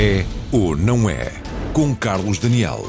[0.00, 1.32] É ou não é?
[1.72, 2.86] Com Carlos Daniel.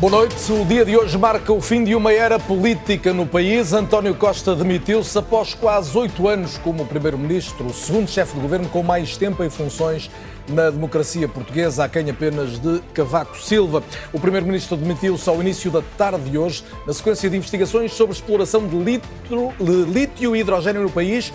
[0.00, 0.50] Boa noite.
[0.50, 3.72] O dia de hoje marca o fim de uma era política no país.
[3.72, 8.82] António Costa demitiu-se após quase oito anos como Primeiro-Ministro, o segundo chefe de governo com
[8.82, 10.10] mais tempo em funções
[10.48, 13.84] na democracia portuguesa, a quem apenas de Cavaco Silva.
[14.12, 18.66] O Primeiro-Ministro demitiu-se ao início da tarde de hoje, na sequência de investigações sobre exploração
[18.66, 21.32] de lítio e hidrogênio no país.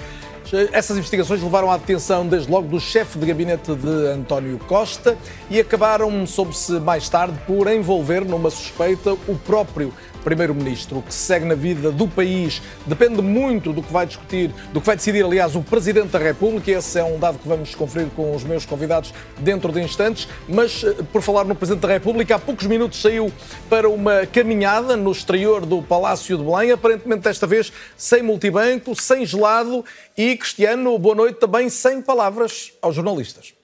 [0.72, 5.18] Essas investigações levaram à detenção, desde logo, do chefe de gabinete de António Costa
[5.50, 11.00] e acabaram, soube-se mais tarde, por envolver numa suspeita o próprio primeiro-ministro.
[11.00, 14.80] O que se segue na vida do país depende muito do que vai discutir, do
[14.80, 16.72] que vai decidir, aliás, o Presidente da República.
[16.72, 20.28] Esse é um dado que vamos conferir com os meus convidados dentro de instantes.
[20.48, 23.32] Mas, eh, por falar no Presidente da República, há poucos minutos saiu
[23.70, 29.26] para uma caminhada no exterior do Palácio de Belém, aparentemente desta vez sem multibanco, sem
[29.26, 29.84] gelado
[30.18, 33.59] e, Cristiano, boa noite, também sem palavras aos jornalistas.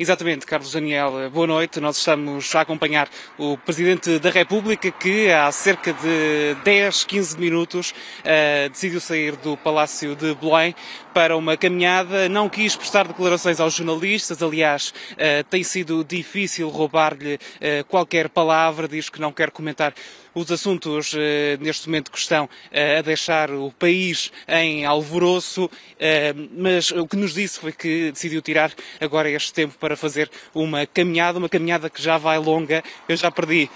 [0.00, 1.78] Exatamente, Carlos Daniel, boa noite.
[1.78, 3.06] Nós estamos a acompanhar
[3.36, 9.58] o Presidente da República que há cerca de 10, 15 minutos uh, decidiu sair do
[9.58, 10.74] Palácio de Belém
[11.12, 12.30] para uma caminhada.
[12.30, 18.88] Não quis prestar declarações aos jornalistas, aliás, uh, tem sido difícil roubar-lhe uh, qualquer palavra,
[18.88, 19.92] diz que não quer comentar
[20.34, 26.34] os assuntos eh, neste momento que estão eh, a deixar o país em alvoroço, eh,
[26.56, 30.86] mas o que nos disse foi que decidiu tirar agora este tempo para fazer uma
[30.86, 32.82] caminhada, uma caminhada que já vai longa.
[33.08, 33.68] Eu já perdi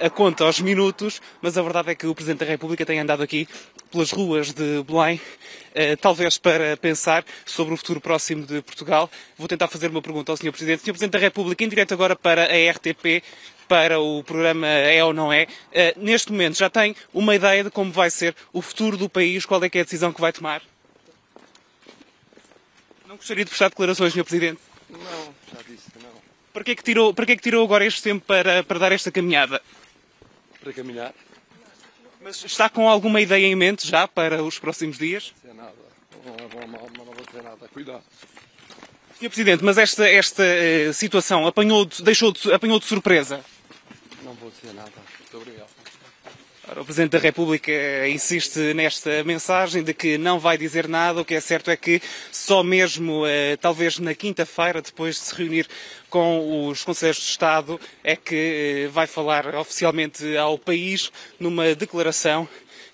[0.00, 3.22] a conta aos minutos, mas a verdade é que o Presidente da República tem andado
[3.22, 3.46] aqui
[3.90, 5.20] pelas ruas de Belém,
[6.00, 9.10] talvez para pensar sobre o futuro próximo de Portugal.
[9.36, 10.50] Vou tentar fazer uma pergunta ao Sr.
[10.50, 10.82] Presidente.
[10.82, 10.92] Sr.
[10.92, 13.22] Presidente da República, em direto agora para a RTP,
[13.68, 15.44] para o programa É ou Não É.
[15.44, 19.44] Uh, neste momento já tem uma ideia de como vai ser o futuro do país,
[19.44, 20.62] qual é que é a decisão que vai tomar?
[23.06, 24.24] Não gostaria de prestar declarações, Sr.
[24.24, 24.60] Presidente?
[24.90, 26.10] Não, já disse que não.
[26.52, 28.78] Para que é que tirou, para que é que tirou agora este tempo para, para
[28.78, 29.62] dar esta caminhada?
[30.60, 31.14] Para caminhar.
[32.20, 35.32] Mas está com alguma ideia em mente já para os próximos dias?
[35.44, 35.72] Não nada.
[36.24, 37.68] Não mas não vou dizer nada.
[37.68, 38.02] Cuidado.
[39.18, 39.28] Sr.
[39.28, 43.44] Presidente, mas esta, esta uh, situação apanhou -de, deixou -de, apanhou de surpresa?
[44.50, 44.92] Dizer nada.
[45.18, 45.68] Muito obrigado.
[46.70, 47.72] Ora, o Presidente da República
[48.08, 51.22] insiste nesta mensagem de que não vai dizer nada.
[51.22, 55.34] O que é certo é que só mesmo, eh, talvez na quinta-feira, depois de se
[55.34, 55.66] reunir
[56.10, 61.10] com os Conselheiros de Estado, é que eh, vai falar oficialmente ao país
[61.40, 62.46] numa declaração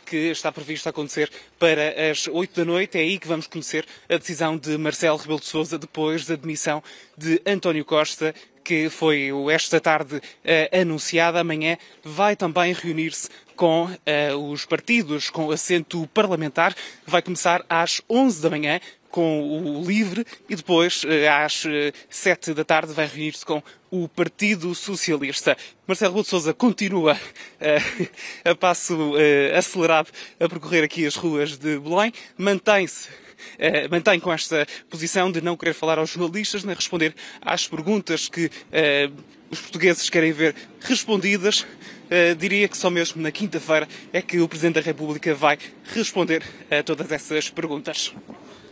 [0.04, 1.28] que está previsto acontecer
[1.58, 2.96] para as 8 da noite.
[2.96, 6.80] É aí que vamos conhecer a decisão de Marcelo Rebelo de Sousa depois da demissão
[7.18, 8.32] de António Costa
[8.64, 11.40] que foi esta tarde uh, anunciada.
[11.40, 16.74] Amanhã vai também reunir-se com uh, os partidos com assento parlamentar.
[17.06, 18.80] Vai começar às 11 da manhã
[19.14, 21.62] com o LIVRE e depois, eh, às
[22.10, 25.56] sete da tarde, vai reunir-se com o Partido Socialista.
[25.86, 28.08] Marcelo de Sousa continua uh,
[28.50, 30.10] a passo uh, acelerado
[30.40, 33.08] a percorrer aqui as ruas de Belém, mantém-se
[33.54, 38.28] Uh, mantém com esta posição de não querer falar aos jornalistas, nem responder às perguntas
[38.28, 39.12] que uh,
[39.50, 41.60] os portugueses querem ver respondidas.
[41.60, 45.58] Uh, diria que só mesmo na quinta-feira é que o Presidente da República vai
[45.94, 48.12] responder a todas essas perguntas.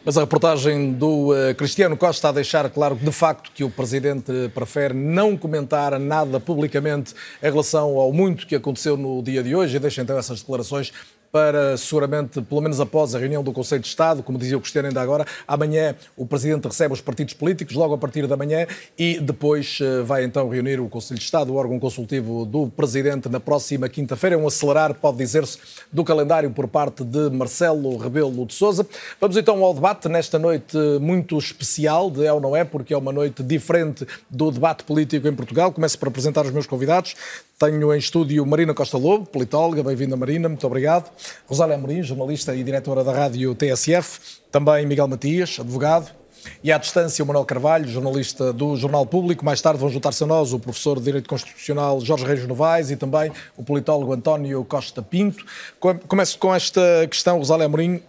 [0.05, 3.71] Mas a reportagem do uh, Cristiano Costa está a deixar claro, de facto, que o
[3.71, 9.55] Presidente prefere não comentar nada publicamente em relação ao muito que aconteceu no dia de
[9.55, 10.93] hoje e deixa então essas declarações
[11.32, 14.88] para seguramente, pelo menos após a reunião do Conselho de Estado, como dizia o Cristiano
[14.88, 18.66] ainda agora, amanhã o Presidente recebe os partidos políticos, logo a partir da manhã,
[18.98, 23.31] e depois eh, vai então reunir o Conselho de Estado, o órgão consultivo do Presidente,
[23.31, 24.37] na próxima quinta-feira.
[24.37, 25.59] É um acelerar, pode dizer-se,
[25.91, 28.87] do calendário por parte de Marcelo Rebelo de Sousa.
[29.19, 32.96] Vamos então ao debate nesta noite muito especial, de é ou não é, porque é
[32.96, 35.73] uma noite diferente do debate político em Portugal.
[35.73, 37.17] Começo por apresentar os meus convidados.
[37.62, 41.09] Tenho em estúdio Marina Costa Lobo, politóloga, bem-vinda Marina, muito obrigado.
[41.47, 44.19] Rosália Amorim, jornalista e diretora da rádio TSF.
[44.50, 46.21] Também Miguel Matias, advogado.
[46.62, 49.44] E à distância, o Manuel Carvalho, jornalista do Jornal Público.
[49.44, 52.97] Mais tarde vão juntar-se a nós o professor de Direito Constitucional Jorge Reis Novaes e
[52.97, 55.44] também o politólogo António Costa Pinto.
[56.09, 58.03] Começo com esta questão, Rosália Amorim,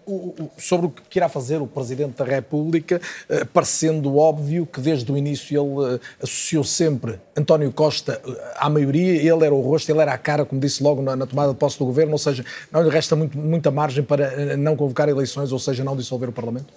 [0.58, 5.18] sobre o que irá fazer o Presidente da República, eh, parecendo óbvio que desde o
[5.18, 10.00] início ele eh, associou sempre António Costa eh, à maioria, ele era o rosto, ele
[10.00, 12.82] era a cara, como disse logo na, tomada de posse do Governo, ou seja, não
[12.82, 16.68] lhe resta muito, muita margem para não convocar eleições, ou seja, não dissolver o Parlamento?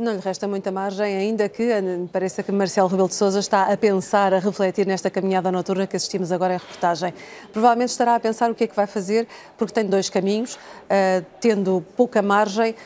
[0.00, 1.66] Não lhe resta muita margem, ainda que
[2.12, 5.96] pareça que Marcelo Rebelo de Sousa está a pensar, a refletir nesta caminhada noturna que
[5.96, 7.12] assistimos agora em reportagem.
[7.52, 11.26] Provavelmente estará a pensar o que é que vai fazer, porque tem dois caminhos, uh,
[11.40, 12.76] tendo pouca margem,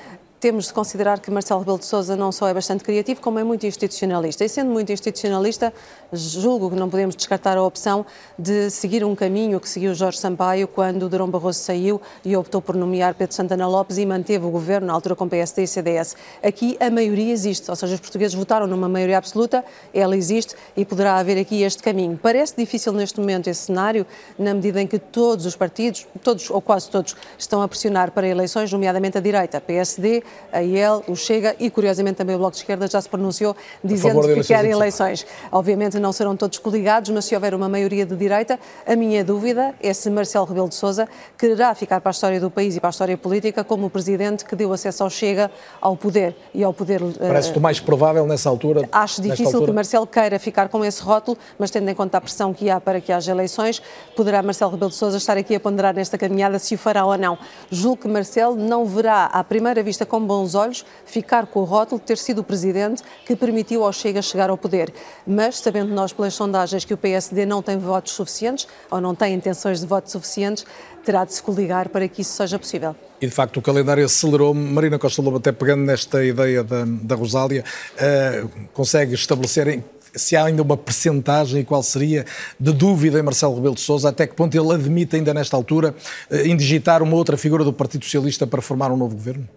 [0.40, 3.44] temos de considerar que Marcelo Rebelo de Sousa não só é bastante criativo, como é
[3.44, 4.44] muito institucionalista.
[4.44, 5.70] E sendo muito institucionalista,
[6.12, 8.04] julgo que não podemos descartar a opção
[8.38, 12.76] de seguir um caminho que seguiu Jorge Sampaio quando Durão Barroso saiu e optou por
[12.76, 16.14] nomear Pedro Santana Lopes e manteve o governo, na altura com PSD e CDS.
[16.42, 19.64] Aqui a maioria existe, ou seja, os portugueses votaram numa maioria absoluta,
[19.94, 22.18] ela existe e poderá haver aqui este caminho.
[22.20, 24.06] Parece difícil neste momento esse cenário,
[24.38, 28.26] na medida em que todos os partidos, todos ou quase todos, estão a pressionar para
[28.26, 30.22] eleições, nomeadamente a direita, PSD,
[30.52, 34.20] a IEL, o Chega e, curiosamente, também o Bloco de Esquerda já se pronunciou dizendo
[34.22, 35.24] que querem eleições.
[35.50, 39.74] Obviamente não serão todos coligados, mas se houver uma maioria de direita, a minha dúvida
[39.80, 41.08] é se Marcelo Rebelo de Sousa
[41.38, 44.44] quererá ficar para a história do país e para a história política como o presidente
[44.44, 45.50] que deu acesso ao Chega
[45.80, 47.00] ao poder e ao poder...
[47.18, 48.88] Parece-te mais provável nessa altura?
[48.90, 49.66] Acho difícil altura?
[49.66, 52.80] que Marcelo queira ficar com esse rótulo, mas tendo em conta a pressão que há
[52.80, 53.80] para que haja eleições,
[54.16, 57.16] poderá Marcelo Rebelo de Sousa estar aqui a ponderar nesta caminhada se o fará ou
[57.16, 57.38] não.
[57.70, 62.00] Julgo que Marcelo não verá à primeira vista com bons olhos ficar com o rótulo
[62.00, 64.92] de ter sido o presidente que permitiu ao Chega chegar ao poder.
[65.26, 69.34] Mas, sabendo nós pelas sondagens que o PSD não tem votos suficientes, ou não tem
[69.34, 70.64] intenções de votos suficientes,
[71.04, 72.94] terá de se coligar para que isso seja possível.
[73.20, 74.54] E de facto o calendário acelerou.
[74.54, 79.82] Marina Costa Lobo, até pegando nesta ideia da, da Rosália, uh, consegue estabelecer
[80.14, 82.26] se há ainda uma percentagem e qual seria
[82.60, 85.94] de dúvida em Marcelo Rebelo de Sousa, até que ponto ele admite ainda nesta altura
[86.30, 89.48] uh, indigitar uma outra figura do Partido Socialista para formar um novo governo?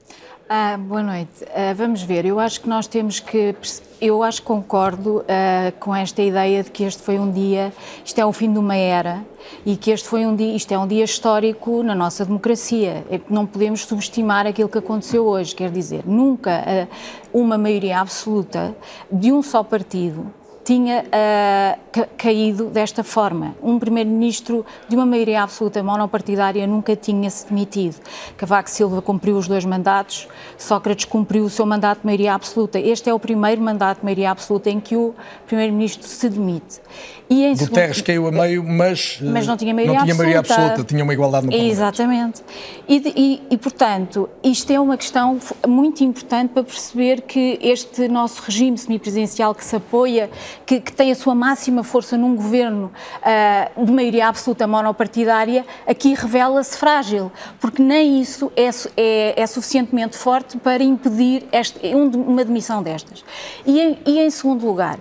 [0.48, 1.44] Ah, boa noite.
[1.56, 2.24] Ah, vamos ver.
[2.24, 3.56] Eu acho que nós temos que.
[4.00, 7.74] Eu acho que concordo ah, com esta ideia de que este foi um dia,
[8.06, 9.26] isto é o fim de uma era
[9.66, 13.04] e que este foi um dia, isto é um dia histórico na nossa democracia.
[13.10, 15.56] É não podemos subestimar aquilo que aconteceu hoje.
[15.56, 16.88] Quer dizer, nunca ah,
[17.34, 18.76] uma maioria absoluta
[19.12, 20.32] de um só partido
[20.66, 23.56] tinha uh, caído desta forma.
[23.62, 27.98] Um primeiro-ministro de uma maioria absoluta monopartidária nunca tinha se demitido.
[28.36, 30.28] Cavaco Silva cumpriu os dois mandatos,
[30.58, 32.80] Sócrates cumpriu o seu mandato de maioria absoluta.
[32.80, 35.14] Este é o primeiro mandato de maioria absoluta em que o
[35.46, 36.82] primeiro-ministro se demite.
[37.30, 38.06] E em Guterres segundo...
[38.06, 40.66] caiu a meio, mas, mas não tinha maioria, não tinha maioria absoluta.
[40.66, 40.90] absoluta.
[40.90, 41.74] tinha uma igualdade no Parlamento.
[41.74, 42.44] Exatamente.
[42.88, 48.44] E, e, e, portanto, isto é uma questão muito importante para perceber que este nosso
[48.44, 50.30] regime semipresidencial que se apoia,
[50.66, 52.92] que, que tem a sua máxima força num governo
[53.22, 60.16] uh, de maioria absoluta monopartidária, aqui revela-se frágil, porque nem isso é, é, é, suficientemente
[60.16, 63.26] forte para impedir este, uma demissão destas.
[63.66, 65.00] E em, e em segundo lugar,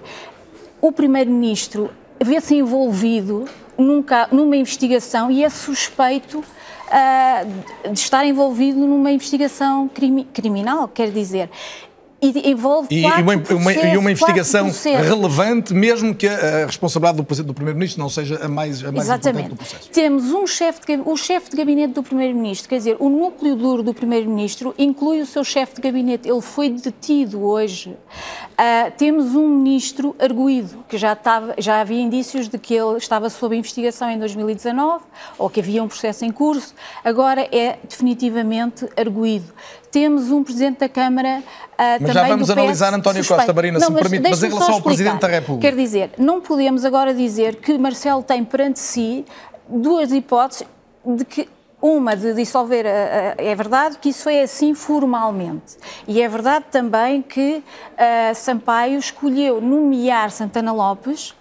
[0.81, 1.91] o Primeiro-Ministro
[2.25, 3.45] vê-se envolvido
[3.77, 11.11] nunca, numa investigação e é suspeito uh, de estar envolvido numa investigação crimi criminal, quer
[11.11, 11.51] dizer
[12.25, 17.55] e envolve e, uma, uma, e uma investigação relevante, mesmo que a, responsabilidade do, do
[17.55, 19.47] Primeiro-Ministro não seja a mais, a mais Exatamente.
[19.47, 19.91] importante do processo.
[19.91, 23.83] Temos um chefe de, o chefe de gabinete do Primeiro-Ministro, quer dizer, o núcleo duro
[23.83, 26.29] do Primeiro-Ministro inclui o seu chefe de gabinete.
[26.29, 27.91] Ele foi detido hoje.
[27.91, 33.29] Uh, temos um ministro arguído, que já, estava, já havia indícios de que ele estava
[33.29, 35.05] sob investigação em 2019,
[35.37, 36.75] ou que havia um processo em curso,
[37.05, 39.53] agora é definitivamente arguído
[39.95, 43.39] temos um Presidente da Câmara uh, Mas já vamos analisar António suspeito.
[43.39, 45.71] Costa Marina, não, se me permite, mas em relação ao Presidente da República.
[45.71, 49.25] Quer dizer, não podemos agora dizer que Marcelo tem perante si
[49.69, 50.67] duas hipóteses
[51.07, 51.49] de que
[51.81, 55.77] uma de dissolver, é verdade que isso é assim formalmente.
[56.09, 61.35] E é verdade também que uh, Sampaio escolheu nomear Santana Lopes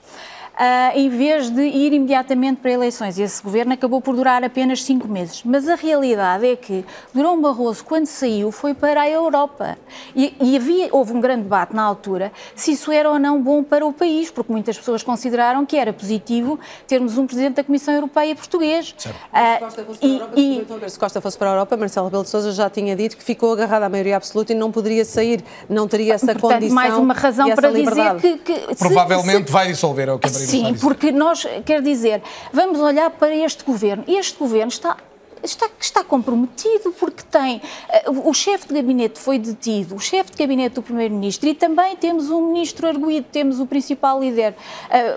[0.54, 3.18] uh, em vez de ir imediatamente para eleições.
[3.18, 5.42] Esse governo acabou por durar apenas cinco meses.
[5.44, 9.78] Mas a realidade é que Durão Barroso, quando saiu, foi para a Europa.
[10.16, 13.64] E, e havia, houve um grande debate na altura se isso era ou não bom
[13.64, 17.94] para o país, porque muitas pessoas consideraram que era positivo termos um Presidente da Comissão
[17.94, 18.94] Europeia português.
[18.98, 19.16] Certo.
[19.16, 22.96] Uh, e, e, se Costa fosse para a Europa, Marcelo Rebelo de Sousa já tinha
[22.96, 26.52] dito que ficou agarrado à maioria absoluta e não poderia sair, não teria essa Portanto,
[26.52, 28.18] condição mais uma razão para liberdade.
[28.18, 28.54] dizer que...
[28.54, 32.22] que Provavelmente se, vai dissolver, é o que a Sim, porque nós, quer dizer,
[32.52, 34.04] vamos olhar para este governo.
[34.08, 34.98] Este governo está
[35.44, 37.62] está, está comprometido porque tem
[38.08, 41.96] uh, o chefe de gabinete foi detido, o chefe de gabinete do primeiro-ministro e também
[41.96, 44.56] temos um ministro arguído, temos o principal líder,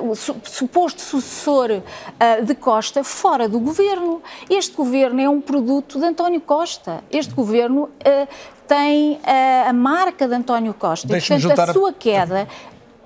[0.01, 4.23] uh, o su suposto sucessor uh, de Costa fora do governo.
[4.51, 7.03] Este governo é um produto de António Costa.
[7.11, 7.89] Este governo
[8.67, 9.21] tem
[9.67, 11.07] a marca de António Costa.
[11.17, 12.49] E, portanto, a sua queda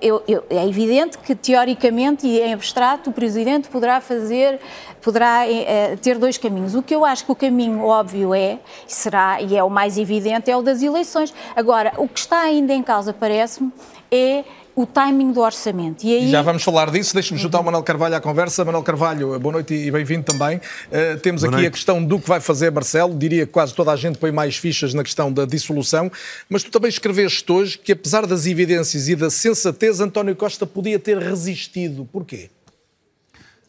[0.01, 4.59] eu, eu, é evidente que, teoricamente e em abstrato, o Presidente poderá fazer,
[5.01, 6.75] poderá é, ter dois caminhos.
[6.75, 10.49] O que eu acho que o caminho óbvio é, será, e é o mais evidente,
[10.49, 11.33] é o das eleições.
[11.55, 13.71] Agora, o que está ainda em causa, parece-me,
[14.11, 14.43] é
[14.81, 16.03] o timing do orçamento.
[16.03, 16.31] E aí...
[16.31, 17.13] Já vamos falar disso.
[17.13, 18.65] Deixe-me juntar o Manuel Carvalho à conversa.
[18.65, 20.57] Manuel Carvalho, boa noite e bem-vindo também.
[20.57, 21.67] Uh, temos boa aqui noite.
[21.67, 23.17] a questão do que vai fazer Marcelo.
[23.17, 26.11] Diria que quase toda a gente põe mais fichas na questão da dissolução.
[26.49, 30.97] Mas tu também escreveste hoje que, apesar das evidências e da sensatez, António Costa podia
[30.97, 32.07] ter resistido.
[32.11, 32.49] Porquê?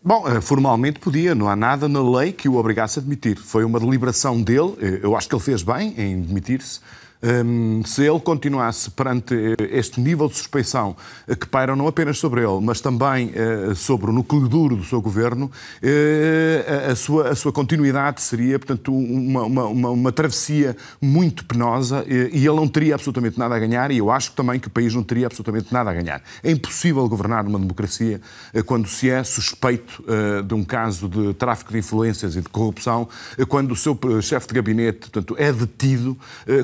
[0.04, 3.38] Bom, eh, formalmente podia, não há nada na lei que o obrigasse a demitir.
[3.38, 6.80] Foi uma deliberação dele, eh, eu acho que ele fez bem em demitir-se,
[7.22, 10.96] um, se ele continuasse perante eh, este nível de suspeição
[11.28, 14.84] eh, que paira não apenas sobre ele, mas também uh, sobre o núcleo duro do
[14.84, 20.76] seu governo, uh, a, sua, a sua continuidade seria, portanto, uma, uma, uma, uma travessia
[21.00, 24.66] muito penosa e ele não teria absolutamente nada a ganhar e eu acho também que
[24.66, 26.22] o país não teria absolutamente nada a ganhar.
[26.42, 28.20] É impossível governar numa democracia
[28.52, 30.02] uh, quando se é suspeito
[30.46, 33.08] de um caso de tráfico de influências e de corrupção,
[33.48, 36.16] quando o seu chefe de gabinete, portanto, é detido,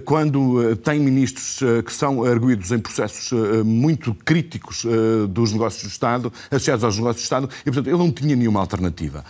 [0.05, 4.87] quando eh, tem ministros eh, que são arguídos em processos eh, muito críticos
[5.28, 8.61] dos negócios do Estado, associados aos negócios do Estado, e, portanto, ele não tinha nenhuma
[8.61, 9.25] alternativa.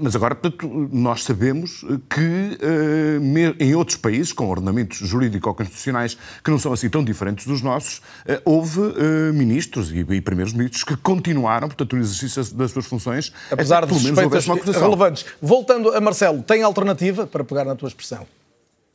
[0.00, 2.58] Mas agora, portanto, nós sabemos que
[3.58, 8.00] em outros países, com ordenamentos jurídico-constitucionais que não são assim tão diferentes dos nossos,
[8.44, 8.80] houve
[9.32, 14.46] ministros e primeiros ministros que continuaram, portanto, no exercício das suas funções, apesar de suspeitas
[14.76, 15.24] relevantes.
[15.40, 18.26] Voltando a Marcelo, tem alternativa para pegar na tua expressão?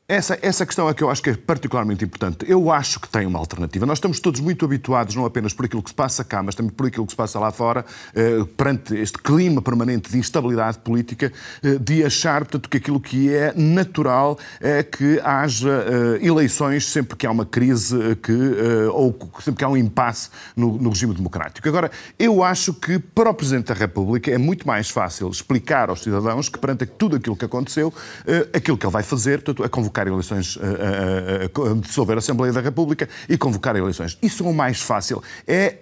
[0.08, 2.46] Essa, essa questão é que eu acho que é particularmente importante.
[2.48, 3.88] Eu acho que tem uma alternativa.
[3.88, 6.72] Nós estamos todos muito habituados, não apenas por aquilo que se passa cá, mas também
[6.72, 7.84] por aquilo que se passa lá fora,
[8.14, 11.34] eh, perante este clima permanente de instabilidade política,
[11.64, 17.18] eh, de achar, portanto, que aquilo que é natural é que haja eh, eleições sempre
[17.18, 21.16] que há uma crise que, eh, ou sempre que há um impasse no, no, regime
[21.16, 21.68] democrático.
[21.68, 26.04] Agora, eu acho que para o Presidente da República é muito mais fácil explicar aos
[26.04, 27.92] cidadãos que, perante tudo aquilo que aconteceu,
[28.28, 32.16] eh, aquilo que ele vai fazer, portanto, é convocar convocar eleições, eh, eh, eh, dissolver
[32.16, 34.18] a Assembleia da República e convocar eleições.
[34.22, 35.24] Isso é o mais fácil.
[35.48, 35.76] É,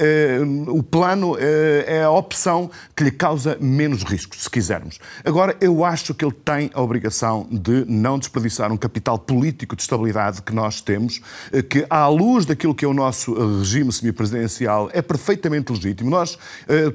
[0.67, 4.99] o plano é a opção que lhe causa menos riscos, se quisermos.
[5.25, 9.81] Agora, eu acho que ele tem a obrigação de não desperdiçar um capital político de
[9.81, 11.21] estabilidade que nós temos,
[11.69, 16.09] que à luz daquilo que é o nosso regime semipresidencial é perfeitamente legítimo.
[16.09, 16.37] Nós,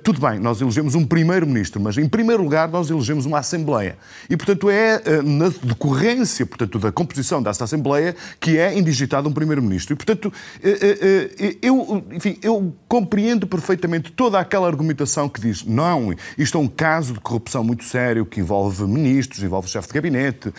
[0.02, 3.96] tudo bem, nós elegemos um primeiro-ministro, mas em primeiro lugar nós elegemos uma Assembleia.
[4.28, 9.95] E, portanto, é na decorrência, portanto, da composição desta Assembleia que é indigitado um Primeiro-Ministro.
[9.95, 15.65] E, portanto, eh, eh, eh, eu, enfim, eu compreendo perfeitamente toda aquela argumentação que diz
[15.65, 19.95] não, isto é um caso de corrupção muito sério que envolve ministros, envolve chefe de
[19.95, 20.53] gabinete,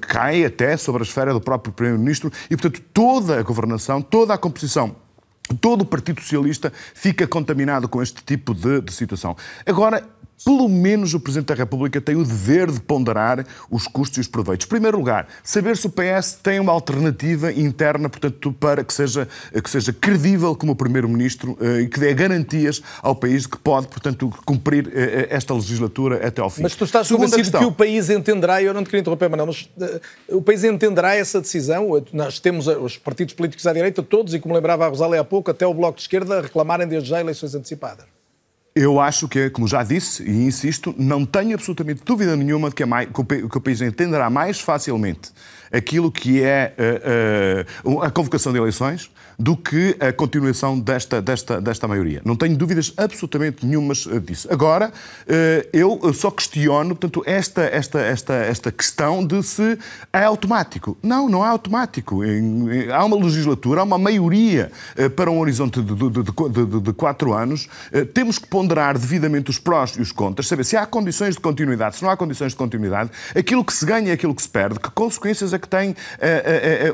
[0.00, 4.38] cai até sobre a esfera do próprio Primeiro-Ministro e, portanto, toda a governação, toda a
[4.38, 4.94] composição
[5.60, 9.34] Todo o Partido Socialista fica contaminado com este tipo de, de situação.
[9.64, 10.06] Agora,
[10.44, 14.28] pelo menos o Presidente da República tem o dever de ponderar os custos e os
[14.28, 14.66] proveitos.
[14.66, 19.28] Em primeiro lugar, saber se o PS tem uma alternativa interna, portanto, para que seja,
[19.62, 23.88] que seja credível como Primeiro-Ministro eh, e que dê garantias ao país de que pode,
[23.88, 26.62] portanto, cumprir eh, eh, esta legislatura até ao fim.
[26.62, 27.60] Mas tu estás convencido questão...
[27.60, 30.64] que o país entenderá, e eu não te queria interromper, Manuel, mas uh, o país
[30.64, 31.88] entenderá essa decisão?
[32.12, 35.50] Nós temos os partidos políticos à direita todos, e como lembrava a Rosália há pouco,
[35.50, 38.17] até o Bloco de Esquerda reclamarem desde já eleições antecipadas.
[38.80, 42.84] Eu acho que, como já disse e insisto, não tenho absolutamente dúvida nenhuma de que,
[42.84, 45.32] é mais, que o país entenderá mais facilmente
[45.72, 46.74] aquilo que é
[47.84, 52.20] uh, uh, a convocação de eleições do que a continuação desta, desta, desta maioria.
[52.24, 54.48] Não tenho dúvidas absolutamente nenhumas eh, disso.
[54.50, 54.92] Agora,
[55.72, 59.78] eu só questiono portanto, esta, esta, esta, esta questão de se
[60.12, 60.96] é automático.
[61.02, 62.20] Não, não é automático.
[62.92, 64.72] Há uma legislatura, há uma maioria
[65.14, 67.68] para um horizonte de, de, de, de quatro anos.
[68.12, 71.96] Temos que ponderar devidamente os prós e os contras, saber se há condições de continuidade,
[71.96, 74.80] se não há condições de continuidade, aquilo que se ganha e aquilo que se perde,
[74.80, 75.94] que consequências é que tem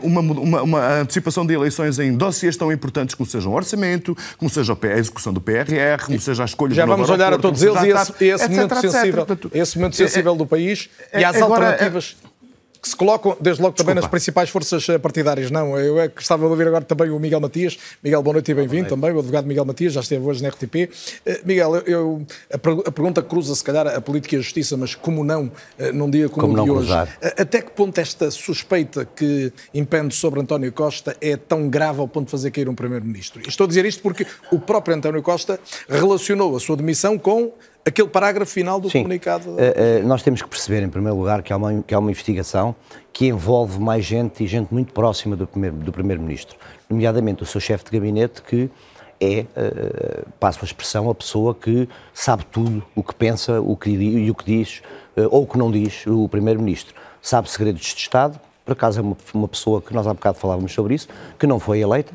[0.03, 4.50] uma, uma, uma antecipação de eleições em dossiês tão importantes como seja o orçamento, como
[4.50, 7.83] seja a execução do PRR, como seja a escolha Já vamos olhar a todos eles
[7.83, 12.17] e esse, esse, momento sensível, esse momento sensível do país e as alternativas
[12.85, 14.03] que se colocam, desde logo, também Desculpa.
[14.03, 15.50] nas principais forças eh, partidárias.
[15.50, 17.79] Não, eu é que estava a ouvir agora também o Miguel Matias.
[18.03, 20.91] Miguel, boa noite e bem-vindo também, o advogado Miguel Matias, já esteve hoje na RTP.
[21.26, 25.25] Uh, Miguel, eu, a, pergunta cruza, se calhar, a política e a justiça, mas como
[25.25, 26.93] não, uh, num dia como, como o de hoje?
[26.93, 27.07] Uh,
[27.38, 32.26] até que ponto esta suspeita que impende sobre António Costa é tão grave ao ponto
[32.26, 33.41] de fazer cair um primeiro-ministro?
[33.49, 37.50] Estou a dizer isto porque o próprio António Costa relacionou a sua demissão com
[37.85, 39.03] aquele parágrafo final do Sim.
[39.03, 39.50] comunicado.
[39.50, 42.11] Uh, uh, nós temos que perceber, em primeiro lugar, que há, uma, que há uma
[42.11, 42.75] investigação
[43.12, 46.25] que envolve mais gente e gente muito próxima do Primeiro-Ministro, do primeiro
[46.88, 48.71] nomeadamente o seu chefe de gabinete, que
[49.21, 53.91] é, uh, passo a expressão, a pessoa que sabe tudo o que pensa o que,
[53.91, 54.83] e o que diz,
[55.31, 56.95] ou o que não diz o Primeiro-Ministro.
[57.21, 60.73] Sabe segredos de Estado, por acaso é uma, uma pessoa que nós há bocado falávamos
[60.73, 62.12] sobre isso, que não foi eleita,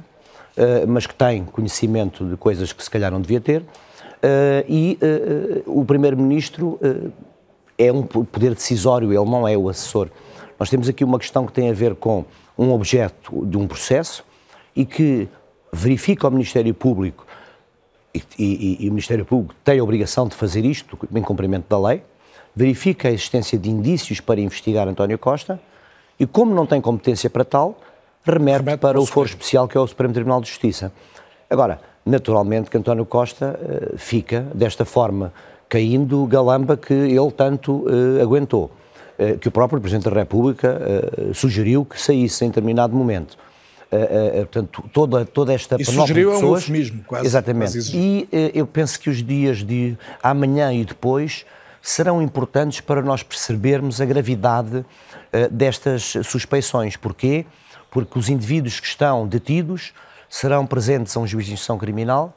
[0.87, 3.63] mas que tem conhecimento de coisas que se calhar não devia ter.
[4.67, 4.97] E
[5.65, 6.79] o Primeiro-Ministro
[7.77, 10.09] é um poder decisório, ele não é o assessor.
[10.59, 12.25] Nós temos aqui uma questão que tem a ver com
[12.57, 14.25] um objeto de um processo
[14.75, 15.29] e que
[15.71, 17.25] verifica o Ministério Público,
[18.13, 21.79] e, e, e, o Ministério Público tem a obrigação de fazer isto em cumprimento da
[21.79, 22.03] lei,
[22.55, 25.59] verifica a existência de indícios para investigar António Costa
[26.19, 27.79] e, como não tem competência para tal,
[28.23, 30.91] remete, remete para o foro especial que é o Supremo Tribunal de Justiça.
[31.49, 35.33] Agora, naturalmente que António Costa uh, fica desta forma
[35.67, 38.71] caindo galamba que ele tanto uh, aguentou,
[39.19, 40.79] uh, que o próprio Presidente da República
[41.33, 43.37] sugeriu que saísse em determinado momento.
[44.37, 47.25] portanto, toda, toda esta e sugeriu de pessoas, é um eufemismo, quase.
[47.25, 47.73] Exatamente.
[47.73, 51.45] Quase e eu penso que os dias de amanhã e depois
[51.81, 54.85] serão importantes para nós percebermos a gravidade
[55.51, 56.97] destas suspeições.
[56.97, 57.45] Porquê?
[57.89, 59.93] Porque os indivíduos que estão detidos
[60.29, 62.33] serão presentes a um juiz de instrução criminal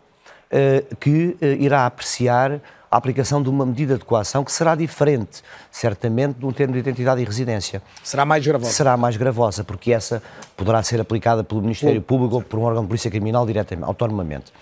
[1.00, 2.60] que irá apreciar
[2.92, 6.80] a aplicação de uma medida de coação que será diferente, certamente, de um termo de
[6.80, 7.82] identidade e residência.
[8.04, 8.70] Será mais gravosa?
[8.70, 10.22] Será mais gravosa, porque essa
[10.54, 14.52] poderá ser aplicada pelo Ministério Público ou por um órgão de polícia criminal diretamente, autonomamente.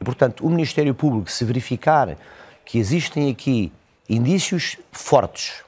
[0.00, 2.16] E, portanto, o Ministério Público, se verificar
[2.64, 3.70] que existem aqui
[4.08, 5.62] indícios fortes,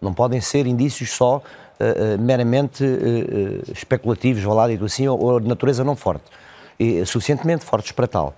[0.00, 5.38] não podem ser indícios só uh, uh, meramente uh, especulativos, vá lá, assim, ou, ou
[5.38, 6.24] de natureza não forte,
[6.78, 8.34] e, suficientemente fortes para tal.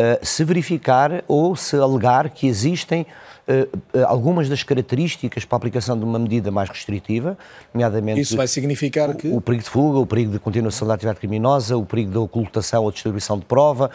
[0.00, 3.02] Eh, se verificar ou se alegar que existem
[3.46, 7.36] uh, algumas das características para a aplicação de uma medida mais restritiva,
[7.74, 8.18] nomeadamente...
[8.18, 9.28] Isso vai significar que...
[9.28, 12.84] O perigo de fuga, o perigo de continuação da atividade criminosa, o perigo da ocultação
[12.84, 13.90] ou distribuição de prova,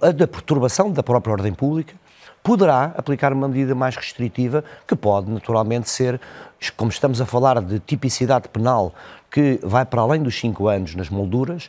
[0.00, 1.96] a da perturbação da própria ordem pública,
[2.40, 6.20] poderá aplicar uma medida mais restritiva, que pode naturalmente ser,
[6.76, 8.94] como estamos a falar de tipicidade penal,
[9.28, 11.68] que vai para além dos 5 anos nas molduras,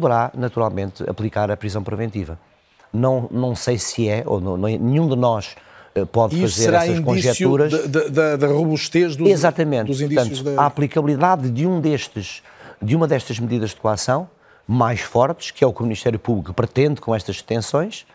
[0.00, 2.38] poderá naturalmente aplicar a prisão preventiva
[2.94, 5.56] não, não sei se é, ou não, nenhum de nós
[5.94, 7.72] eh, pode Isso fazer essas conjecturas.
[7.88, 9.88] Da, da robustez dos, Exatamente.
[9.88, 10.62] dos indícios Portanto, da...
[10.62, 12.42] a aplicabilidade de, um destes,
[12.80, 14.28] de uma destas medidas de coação
[14.66, 18.06] mais fortes, que é o que o Ministério Público pretende com estas detenções,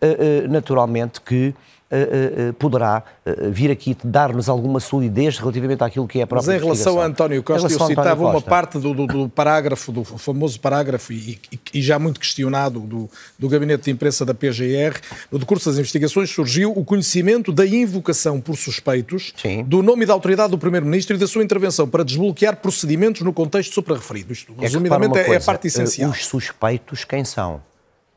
[0.00, 1.54] eh, eh, naturalmente que
[1.90, 3.02] uh, uh, poderá
[3.50, 7.04] vir aqui dar-nos alguma solidez relativamente àquilo que é a própria Mas em relação a
[7.04, 11.60] António Costa, eu citava uma parte do, do, do, parágrafo, do famoso parágrafo, e, e,
[11.74, 14.98] e já muito questionado, do, do, gabinete de imprensa da PGR,
[15.30, 19.64] no decurso das investigações surgiu o conhecimento da invocação por suspeitos Sim.
[19.64, 23.32] do nome e da autoridade do Primeiro-Ministro e da sua intervenção para desbloquear procedimentos no
[23.32, 24.32] contexto suprarreferido.
[24.32, 26.10] Isto, é resumidamente, é, é a parte essencial.
[26.10, 27.60] Os suspeitos quem são?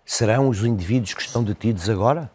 [0.05, 2.29] Serão os indivíduos que estão detidos agora?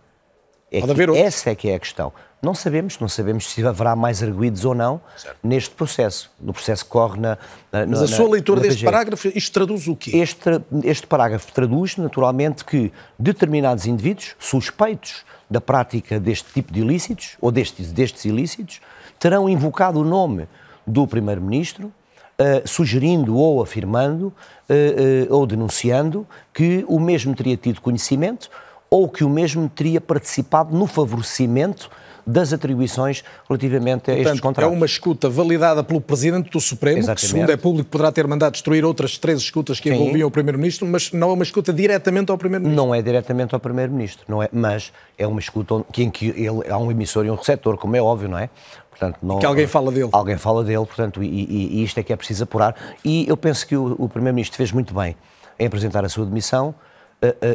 [0.70, 2.12] É essa é que é a questão.
[2.42, 5.38] Não sabemos, não sabemos se haverá mais arguídos ou não certo.
[5.42, 6.30] neste processo.
[6.40, 7.38] No processo que corre na.
[7.72, 10.16] na Mas a sua leitura deste parágrafo, isto traduz o quê?
[10.16, 17.36] Este, este parágrafo traduz, naturalmente, que determinados indivíduos suspeitos da prática deste tipo de ilícitos,
[17.40, 18.80] ou destes, destes ilícitos,
[19.18, 20.48] terão invocado o nome
[20.86, 27.80] do Primeiro-Ministro, uh, sugerindo ou afirmando, uh, uh, ou denunciando, que o mesmo teria tido
[27.80, 28.50] conhecimento
[28.90, 31.90] ou que o mesmo teria participado no favorecimento
[32.26, 34.72] das atribuições relativamente a Portanto, estes contratos.
[34.72, 37.20] É uma escuta validada pelo Presidente do Supremo, Exatamente.
[37.20, 39.94] que, segundo é público, poderá ter mandado destruir outras três escutas que Sim.
[39.94, 42.84] envolviam o Primeiro-Ministro, mas não é uma escuta diretamente ao Primeiro-Ministro.
[42.84, 46.76] Não é diretamente ao Primeiro-Ministro, não é, mas é uma escuta em que ele, há
[46.76, 48.50] um emissor e um receptor, como é óbvio, não é?
[48.90, 50.08] Portanto, não, que alguém fala dele.
[50.10, 52.74] Alguém fala dele, portanto, e, e, e isto é que é preciso apurar.
[53.04, 55.14] E eu penso que o, o Primeiro-Ministro fez muito bem
[55.58, 56.74] em apresentar a sua demissão,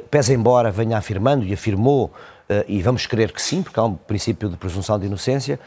[0.10, 2.06] pese embora venha afirmando e afirmou,
[2.50, 5.60] uh, e vamos crer que sim, porque há um princípio de presunção de inocência,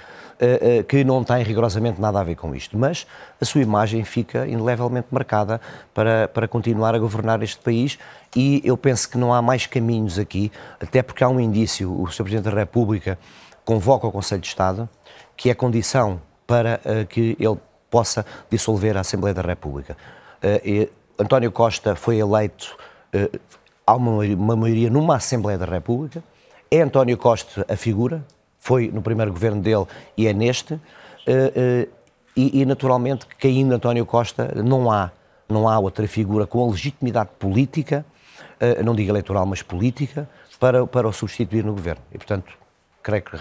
[0.88, 2.76] que não tem rigorosamente nada a ver com isto.
[2.76, 3.06] Mas
[3.40, 5.60] a sua imagem fica indelevelmente marcada
[5.94, 7.96] para, para continuar a governar este país
[8.34, 12.10] e eu penso que não há mais caminhos aqui, até porque há um indício, o
[12.10, 12.24] Sr.
[12.24, 13.16] Presidente da República
[13.64, 14.88] convoca o Conselho de Estado,
[15.36, 17.56] que é condição para que ele
[17.88, 19.96] possa dissolver a Assembleia da República.
[21.16, 22.76] António Costa foi eleito
[23.86, 26.22] há uma maioria, uma maioria numa Assembleia da República,
[26.70, 28.24] é António Costa a figura,
[28.58, 29.84] foi no primeiro governo dele
[30.16, 31.88] e é neste, uh, uh,
[32.36, 35.12] e, e, naturalmente caindo António Costa não há,
[35.48, 38.04] não há outra figura com a legitimidade política,
[38.60, 42.02] uh, não digo eleitoral, mas política, para, para o substituir no governo.
[42.10, 42.52] E, portanto,
[43.02, 43.36] creio que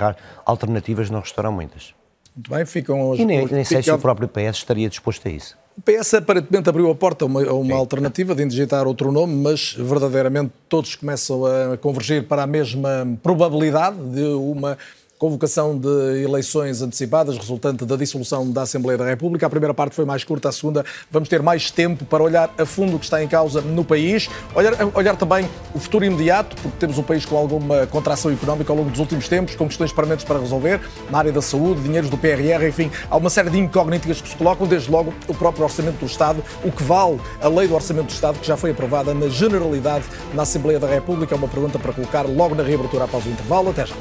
[0.45, 1.93] alternativas não restarão muitas.
[2.35, 3.19] Muito bem, ficam os...
[3.19, 5.57] E nem, nem sei se o próprio PS estaria disposto a isso.
[5.75, 9.33] O PS aparentemente abriu a porta a uma, a uma alternativa de indigitar outro nome,
[9.35, 14.77] mas verdadeiramente todos começam a convergir para a mesma probabilidade de uma
[15.23, 19.47] convocação de eleições antecipadas, resultante da dissolução da Assembleia da República.
[19.47, 22.65] A primeira parte foi mais curta, a segunda vamos ter mais tempo para olhar a
[22.65, 26.77] fundo o que está em causa no país, olhar, olhar também o futuro imediato, porque
[26.77, 30.25] temos um país com alguma contração económica ao longo dos últimos tempos, com questões permanentes
[30.25, 34.19] para resolver, na área da saúde, dinheiros do PRR, enfim, há uma série de incógnitas
[34.19, 37.65] que se colocam, desde logo o próprio Orçamento do Estado, o que vale a lei
[37.65, 41.33] do Orçamento do Estado, que já foi aprovada na generalidade na Assembleia da República.
[41.33, 43.69] É uma pergunta para colocar logo na reabertura após o intervalo.
[43.69, 43.95] Até já.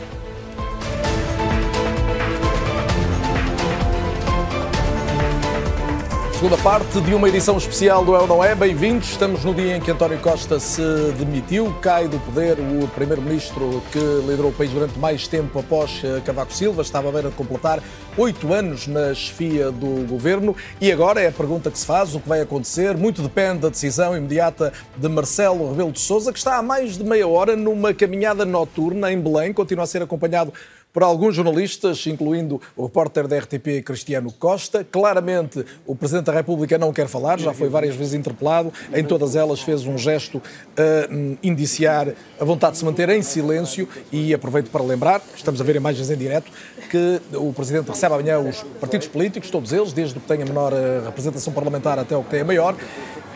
[6.42, 8.52] Segunda parte de uma edição especial do É ou Não É.
[8.52, 9.10] Bem-vindos.
[9.10, 10.82] Estamos no dia em que António Costa se
[11.16, 16.20] demitiu, cai do poder o primeiro-ministro que liderou o país durante mais tempo após eh,
[16.24, 16.82] Cavaco Silva.
[16.82, 17.80] Estava à beira de completar
[18.16, 20.56] oito anos na chefia do governo.
[20.80, 22.96] E agora é a pergunta que se faz: o que vai acontecer?
[22.96, 27.04] Muito depende da decisão imediata de Marcelo Rebelo de Souza, que está há mais de
[27.04, 29.52] meia hora numa caminhada noturna em Belém.
[29.52, 30.52] Continua a ser acompanhado
[30.92, 34.84] por alguns jornalistas, incluindo o repórter da RTP Cristiano Costa.
[34.84, 39.34] Claramente, o Presidente da República não quer falar, já foi várias vezes interpelado, em todas
[39.34, 40.42] elas fez um gesto
[40.76, 45.60] a hum, indiciar a vontade de se manter em silêncio e aproveito para lembrar, estamos
[45.60, 46.50] a ver imagens em direto,
[46.90, 50.44] que o Presidente recebe amanhã os partidos políticos, todos eles, desde o que tem a
[50.44, 52.76] menor eh, representação parlamentar até o que tem a maior,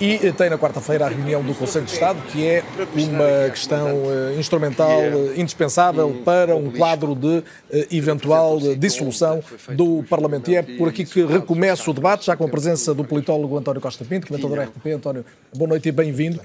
[0.00, 2.62] e tem na quarta-feira a reunião do Conselho de Estado, que é
[2.94, 10.50] uma questão eh, instrumental, eh, indispensável para um quadro de eh, eventual dissolução do Parlamento.
[10.50, 13.80] E é por aqui que recomeça o debate, já com a presença do politólogo António
[13.80, 14.86] Costa Pinto, comentador RTP.
[14.96, 16.40] António, boa noite e bem-vindo.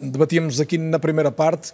[0.00, 1.72] Debatíamos aqui na primeira parte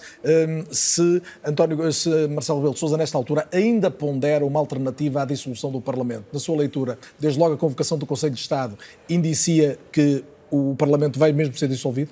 [0.70, 5.72] se, António, se Marcelo Rebelo de Sousa, nesta altura, ainda pondera uma alternativa à dissolução
[5.72, 6.26] do Parlamento.
[6.32, 11.18] Na sua leitura, desde logo a convocação do Conselho de Estado indicia que o Parlamento
[11.18, 12.10] vai mesmo ser dissolvido?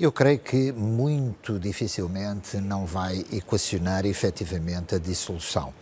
[0.00, 5.72] Eu creio que muito dificilmente não vai equacionar efetivamente a dissolução.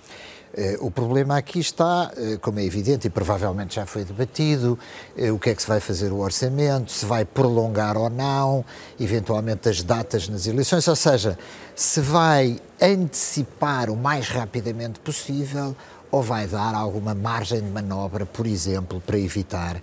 [0.53, 4.77] Eh, o problema aqui está, eh, como é evidente e provavelmente já foi debatido,
[5.17, 8.65] eh, o que é que se vai fazer o orçamento, se vai prolongar ou não,
[8.99, 11.39] eventualmente as datas nas eleições, ou seja,
[11.77, 15.77] se vai antecipar o mais rapidamente possível
[16.11, 19.81] ou vai dar alguma margem de manobra, por exemplo, para evitar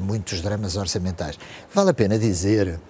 [0.00, 1.38] muitos dramas orçamentais.
[1.72, 2.80] Vale a pena dizer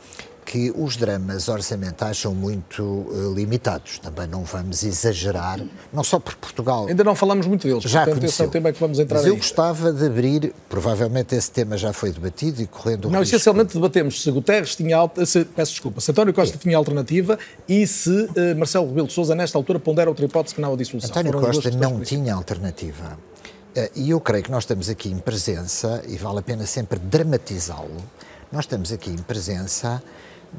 [0.49, 3.99] que os dramas orçamentais são muito uh, limitados.
[3.99, 5.61] Também não vamos exagerar,
[5.93, 6.87] não só por Portugal.
[6.87, 9.27] Ainda não falamos muito deles, já portanto, esse é o tema que vamos entrar Mas
[9.27, 9.39] eu aí.
[9.39, 13.37] gostava de abrir, provavelmente esse tema já foi debatido e correndo Não, risco...
[13.37, 16.59] essencialmente debatemos se Guterres tinha, se, peço desculpa, se António Costa é.
[16.59, 20.63] tinha alternativa e se uh, Marcelo Rebelo de Sousa, nesta altura, pondera outra hipótese que
[20.63, 21.11] não a dissolução.
[21.11, 23.19] António Foram Costa não tinha alternativa.
[23.77, 26.99] Uh, e eu creio que nós estamos aqui em presença, e vale a pena sempre
[26.99, 28.03] dramatizá-lo,
[28.51, 30.03] nós estamos aqui em presença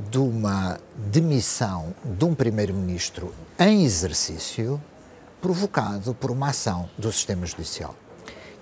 [0.09, 4.81] de uma demissão de um primeiro-ministro em exercício
[5.41, 7.95] provocado por uma ação do sistema judicial.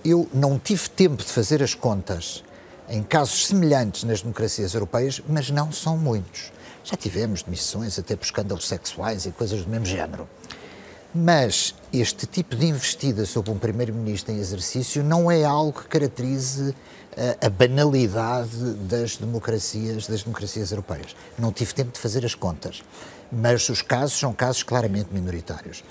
[0.06, 2.44] Eu não tive tempo de fazer as contas
[2.88, 6.52] em casos semelhantes nas democracias europeias, mas não são muitos.
[6.84, 10.30] Já tivemos demissões até por escândalos sexuais e coisas do mesmo género.
[11.14, 16.76] Mas este tipo de investida sobre um primeiro-ministro em exercício não é algo que caracterize
[17.42, 21.16] a banalidade das democracias, das democracias europeias.
[21.38, 22.84] Não tive tempo de fazer as contas,
[23.32, 25.84] mas os casos são casos claramente minoritários.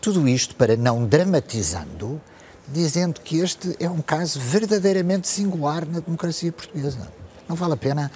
[0.00, 2.20] Tudo isto para não dramatizando,
[2.68, 7.08] dizendo que este é um caso verdadeiramente singular na democracia portuguesa.
[7.48, 8.12] Não vale a pena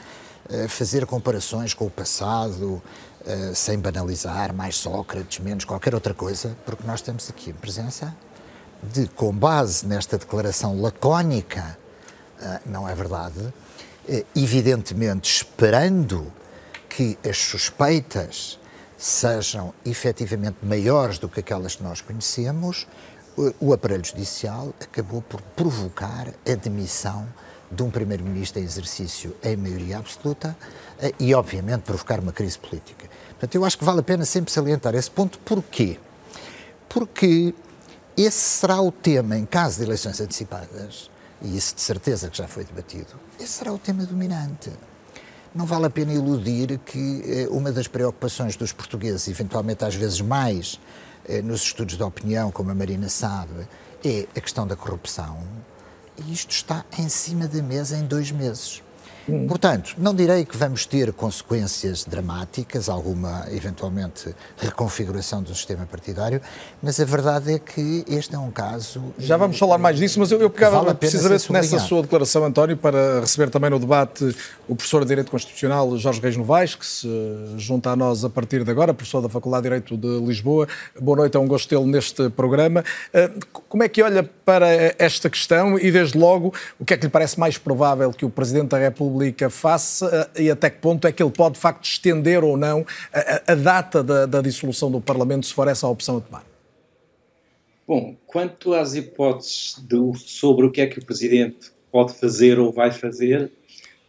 [0.50, 2.82] uh, fazer comparações com o passado,
[3.28, 8.14] uh, sem banalizar, mais Sócrates, menos qualquer outra coisa, porque nós estamos aqui em presença
[8.82, 11.76] de, com base nesta declaração lacónica
[12.40, 13.52] ah, não é verdade.
[14.08, 16.32] Eh, evidentemente, esperando
[16.88, 18.58] que as suspeitas
[18.96, 22.86] sejam efetivamente maiores do que aquelas que nós conhecemos,
[23.60, 27.28] o aparelho judicial acabou por provocar a demissão
[27.70, 30.56] de um primeiro-ministro em exercício em maioria absoluta
[31.00, 33.08] eh, e, obviamente, provocar uma crise política.
[33.38, 35.38] Portanto, eu acho que vale a pena sempre salientar esse ponto.
[35.38, 35.96] Porquê?
[36.88, 37.54] Porque
[38.16, 41.08] esse será o tema, em caso de eleições antecipadas,
[41.40, 44.72] e isso de certeza que já foi debatido, esse será o tema dominante.
[45.54, 50.20] Não vale a pena iludir que eh, uma das preocupações dos portugueses, eventualmente às vezes
[50.20, 50.80] mais
[51.24, 53.68] eh, nos estudos de opinião, como a Marina sabe,
[54.04, 55.38] é a questão da corrupção.
[56.16, 58.82] E isto está em cima da mesa em dois meses.
[59.46, 66.40] Portanto, não direi que vamos ter consequências dramáticas, alguma eventualmente reconfiguração do sistema partidário,
[66.82, 69.02] mas a verdade é que este é um caso.
[69.18, 72.76] Já vamos falar mais disso, mas eu, eu pegava Vale precisamente nessa sua declaração, António,
[72.76, 74.34] para receber também no debate
[74.66, 77.08] o professor de Direito Constitucional Jorge Reis Novaes, que se
[77.58, 80.66] junta a nós a partir de agora, professor da Faculdade de Direito de Lisboa.
[80.98, 82.82] Boa noite, é um gosto tê-lo neste programa.
[83.12, 83.30] Eh,
[83.68, 84.66] Como é que olha para
[84.98, 88.30] esta questão e, desde logo, o que é que lhe parece mais provável que o
[88.30, 89.17] Presidente da República
[89.50, 92.84] faça eh, e até que ponto é que ele pode, de facto, estender ou não
[93.12, 96.20] a, a- a data da, da dissolução do Parlamento, se for essa a opção a
[96.20, 96.44] tomar?
[97.86, 99.76] Bom, quanto às hipóteses
[100.26, 103.50] sobre o que é que o Presidente pode fazer ou vai fazer,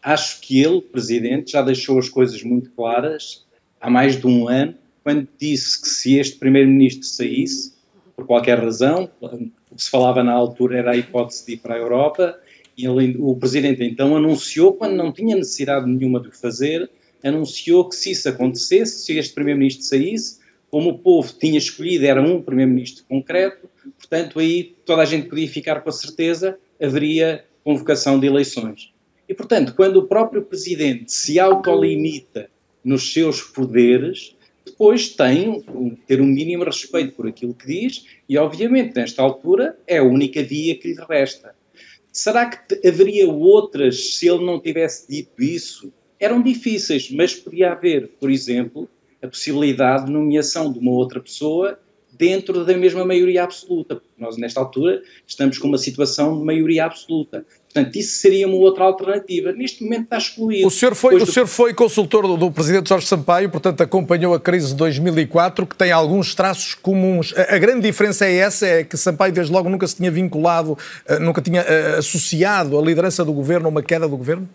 [0.04, 3.46] acho que ele, Presidente, já deixou as coisas muito claras
[3.80, 7.74] há mais de um ano, quando disse que se este Primeiro-Ministro saísse,
[8.16, 9.30] por qualquer razão, o
[9.76, 12.38] que se falava na altura era a hipótese de ir para a Europa,
[12.86, 16.90] ele- o Presidente então anunciou, quando não tinha necessidade nenhuma de o fazer,
[17.24, 20.40] anunciou que se isso acontecesse, se este Primeiro-Ministro saísse,
[20.70, 25.48] como o povo tinha escolhido, era um Primeiro-Ministro concreto, portanto aí toda a gente podia
[25.48, 28.94] ficar com a certeza, haveria convocação de eleições.
[29.28, 32.50] E portanto, quando o próprio Presidente se autolimita
[32.84, 35.64] nos seus poderes, depois tem
[36.08, 40.42] ter um mínimo respeito por aquilo que diz e, obviamente, nesta altura é a única
[40.44, 41.56] via que lhe resta.
[42.12, 45.94] Será que haveria outras se ele não tivesse dito isso?
[46.20, 48.90] Eram difíceis, mas podia haver, por exemplo,
[49.22, 51.80] a possibilidade de nomeação de uma outra pessoa
[52.20, 54.02] dentro da mesma maioria absoluta.
[54.18, 57.46] Nós, nesta altura, estamos com uma situação de maioria absoluta.
[57.74, 59.54] Portanto, isso seria uma outra alternativa.
[59.54, 60.68] Neste momento está excluído.
[60.68, 63.80] O senhor foi, Depois o do- senhor foi consultor do, do presidente Jorge Sampaio, portanto
[63.82, 67.34] acompanhou a crise de 2004, que tem alguns traços comuns.
[67.38, 70.78] A, a grande diferença é essa, é que Sampaio desde logo nunca se tinha vinculado,
[71.08, 74.50] eh, nunca tinha eh, associado a liderança do governo a uma queda do governo?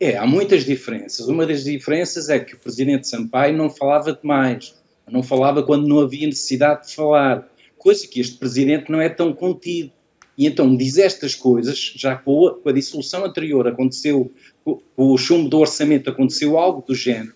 [0.00, 1.26] É, há muitas diferenças.
[1.28, 4.74] Uma das diferenças é que o presidente Sampaio não falava demais,
[5.10, 9.32] não falava quando não havia necessidade de falar, coisa que este presidente não é tão
[9.32, 9.92] contido.
[10.36, 14.32] E então diz estas coisas, já com a, com a dissolução anterior aconteceu,
[14.64, 17.34] com o chumbo do orçamento aconteceu algo do género,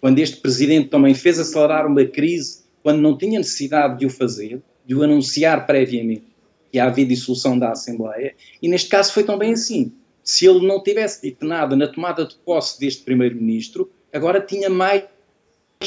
[0.00, 4.62] quando este presidente também fez acelerar uma crise quando não tinha necessidade de o fazer,
[4.86, 6.24] de o anunciar previamente
[6.70, 9.92] que havia dissolução da Assembleia, e neste caso foi também assim.
[10.22, 15.04] Se ele não tivesse dito nada na tomada de posse deste primeiro-ministro, agora tinha mais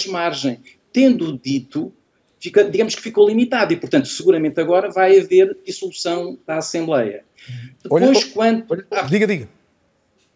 [0.08, 0.60] margem.
[0.92, 1.94] Tendo dito,
[2.40, 7.24] fica- digamos que ficou limitado, e portanto, seguramente agora vai haver dissolução da Assembleia.
[7.84, 9.50] Depois, Olha- quanto, à, Diga, diga.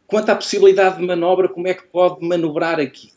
[0.07, 3.11] quanto à possibilidade de manobra, como é que pode manobrar aqui?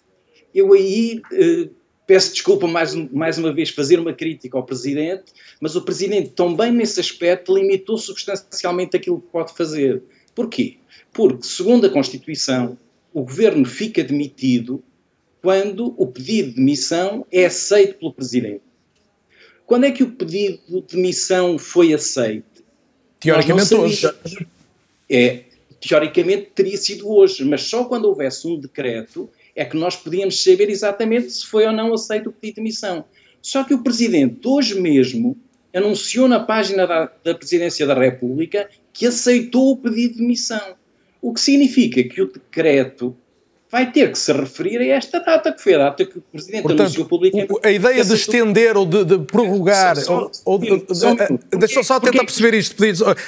[0.55, 1.69] Eu aí eh,
[2.07, 5.25] peço desculpa mais, mais uma vez fazer uma crítica ao Presidente,
[5.61, 10.03] mas o Presidente também nesse aspecto limitou substancialmente aquilo que pode fazer.
[10.35, 10.77] Porquê?
[11.13, 12.79] Porque, segundo a Constituição,
[13.13, 14.83] o Governo fica demitido
[15.47, 18.63] quando o pedido de demissão é aceito pelo Presidente.
[19.65, 22.65] Quando é que o pedido de demissão foi aceito?
[23.21, 24.11] Teoricamente hoje.
[25.09, 25.45] É,
[25.81, 30.69] teoricamente teria sido hoje, mas só quando houvesse um decreto é que nós podíamos saber
[30.69, 33.05] exatamente se foi ou não aceito o pedido de demissão.
[33.41, 35.39] Só que o Presidente, hoje mesmo,
[35.73, 40.75] anunciou na página da, da Presidência da República que aceitou o pedido de demissão.
[41.23, 43.17] O que significa que o decreto
[43.71, 46.63] vai ter que se referir a esta data, que foi a data que o Presidente
[46.63, 47.53] Portanto, anunciou publicamente.
[47.63, 50.03] a ideia de estender ou de, de prorrogar, Só-
[50.33, 51.15] só- ou, ou de- sim, só
[51.59, 52.77] deixa eu só tentar perceber isto.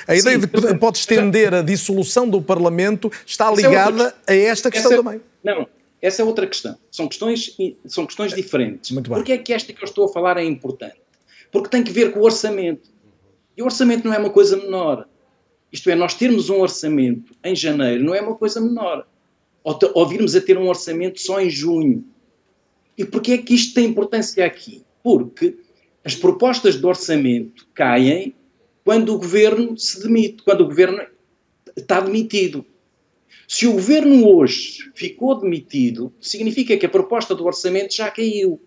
[0.07, 4.14] A ideia Sim, de que pode estender a dissolução do Parlamento está é outra ligada
[4.27, 5.20] a esta questão Essa- também.
[5.42, 5.66] Não,
[6.01, 6.77] essa é outra questão.
[6.90, 8.92] São questões, são questões diferentes.
[8.92, 9.18] Muito bem.
[9.18, 10.96] Porquê é que esta que eu estou a falar é importante?
[11.51, 12.88] Porque tem que ver com o orçamento.
[13.57, 15.05] E o orçamento não é uma coisa menor.
[15.72, 19.05] Isto é, nós termos um orçamento em janeiro não é uma coisa menor.
[19.62, 22.05] Ou, ou virmos a ter um orçamento só em junho.
[22.97, 24.83] E porquê é que isto tem importância aqui?
[25.03, 25.57] Porque
[26.05, 28.35] as propostas de orçamento caem
[28.85, 31.01] quando o governo se demite, quando o governo
[31.77, 32.64] está demitido.
[33.47, 38.61] Se o governo hoje ficou demitido, significa que a proposta do orçamento já caiu.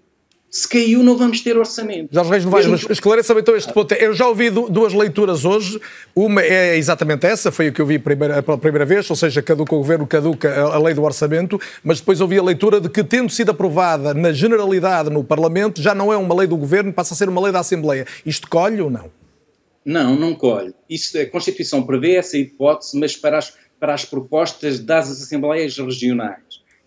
[0.53, 2.09] Se caiu, não vamos ter orçamento.
[2.11, 3.93] Jorge Reis Novaes, Mesmo mas esclareça-me então este ponto.
[3.93, 5.79] Eu já ouvi du- duas leituras hoje.
[6.13, 9.41] Uma é exatamente essa, foi o que eu vi primeira- pela primeira vez, ou seja,
[9.41, 12.89] caduca o governo, caduca a, a lei do orçamento, mas depois ouvi a leitura de
[12.89, 16.91] que, tendo sido aprovada na generalidade no Parlamento, já não é uma lei do governo,
[16.91, 18.05] passa a ser uma lei da Assembleia.
[18.25, 19.09] Isto colhe ou não?
[19.85, 20.73] Não, não colhe.
[20.89, 26.41] Isso, a Constituição prevê essa hipótese, mas para as, para as propostas das Assembleias Regionais.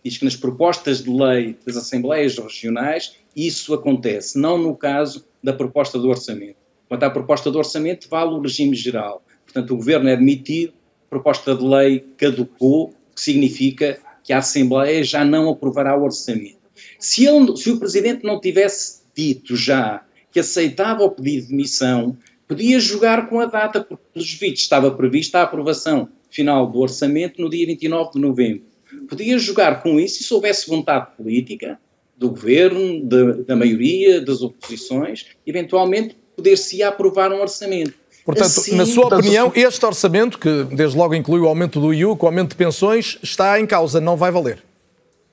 [0.05, 5.53] Diz que nas propostas de lei das Assembleias Regionais isso acontece, não no caso da
[5.53, 6.57] proposta do orçamento.
[6.89, 9.25] Quanto à proposta do orçamento, vale o regime geral.
[9.45, 10.73] Portanto, o governo é demitido,
[11.07, 16.59] a proposta de lei caducou que significa que a Assembleia já não aprovará o orçamento.
[16.99, 22.17] Se, ele, se o Presidente não tivesse dito já que aceitava o pedido de demissão,
[22.49, 27.41] podia jogar com a data, porque, pelos vistos, estava prevista a aprovação final do orçamento
[27.41, 28.65] no dia 29 de novembro.
[29.09, 31.79] Podia jogar com isso se houvesse vontade política
[32.17, 37.95] do governo, de, da maioria, das oposições, eventualmente poder-se aprovar um orçamento.
[38.25, 42.17] Portanto, assim, na sua opinião, este orçamento, que desde logo inclui o aumento do IU,
[42.19, 44.63] o aumento de pensões, está em causa, não vai valer?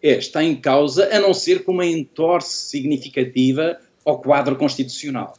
[0.04, 5.34] É, está em causa, a não ser com uma entorse significativa ao quadro constitucional.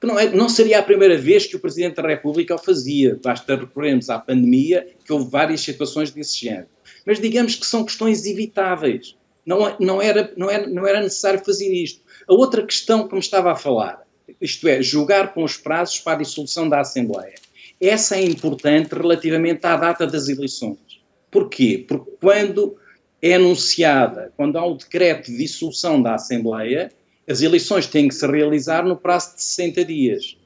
[0.00, 3.18] Que não, é, não seria a primeira vez que o Presidente da República o fazia,
[3.22, 6.66] basta recorrermos à pandemia, que houve várias situações desse género.
[7.04, 9.16] Mas digamos que são questões evitáveis.
[9.44, 12.00] Não, não, era, não, era, não era necessário fazer isto.
[12.28, 14.02] A outra questão que me estava a falar,
[14.40, 17.34] isto é, julgar com os prazos para a dissolução da Assembleia.
[17.80, 20.78] Essa é importante relativamente à data das eleições.
[21.30, 21.84] Porquê?
[21.86, 22.76] Porque quando
[23.20, 26.92] é anunciada, quando há um decreto de dissolução da Assembleia,
[27.28, 30.36] as eleições têm que se realizar no prazo de 60 dias.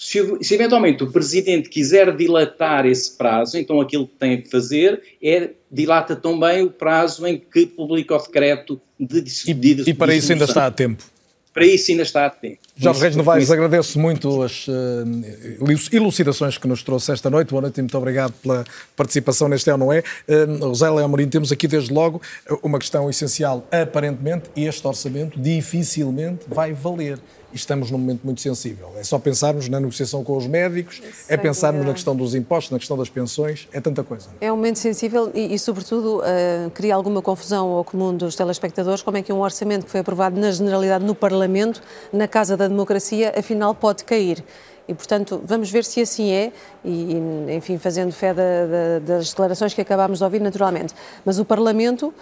[0.00, 5.02] Se, se, eventualmente o Presidente quiser dilatar esse prazo, então aquilo que tem que fazer
[5.20, 10.14] é dilata também o prazo em que publica o decreto de, de, de E para
[10.14, 11.02] isso ainda está a tempo
[11.58, 12.60] para isso ainda está a tempo.
[12.80, 14.72] Jorge Reis Novaes, agradeço muito as uh,
[15.90, 17.50] elucidações que nos trouxe esta noite.
[17.50, 18.64] Boa noite e muito obrigado pela
[18.96, 20.04] participação neste É ou Não É.
[20.28, 22.22] Uh, Rosélia Amorim, temos aqui desde logo
[22.62, 23.66] uma questão essencial.
[23.72, 27.18] Aparentemente, este orçamento dificilmente vai valer
[27.52, 28.92] estamos num momento muito sensível.
[28.96, 32.78] É só pensarmos na negociação com os médicos, é pensarmos na questão dos impostos, na
[32.78, 34.28] questão das pensões, é tanta coisa.
[34.40, 39.02] É um momento sensível e, e sobretudo, uh, cria alguma confusão ao comum dos telespectadores
[39.02, 42.67] como é que um orçamento que foi aprovado na generalidade no Parlamento, na Casa da
[42.68, 44.44] Democracia, afinal pode cair.
[44.86, 46.50] E, portanto, vamos ver se assim é,
[46.82, 47.14] e,
[47.54, 50.94] enfim, fazendo fé da, da, das declarações que acabámos de ouvir, naturalmente.
[51.24, 52.12] Mas o Parlamento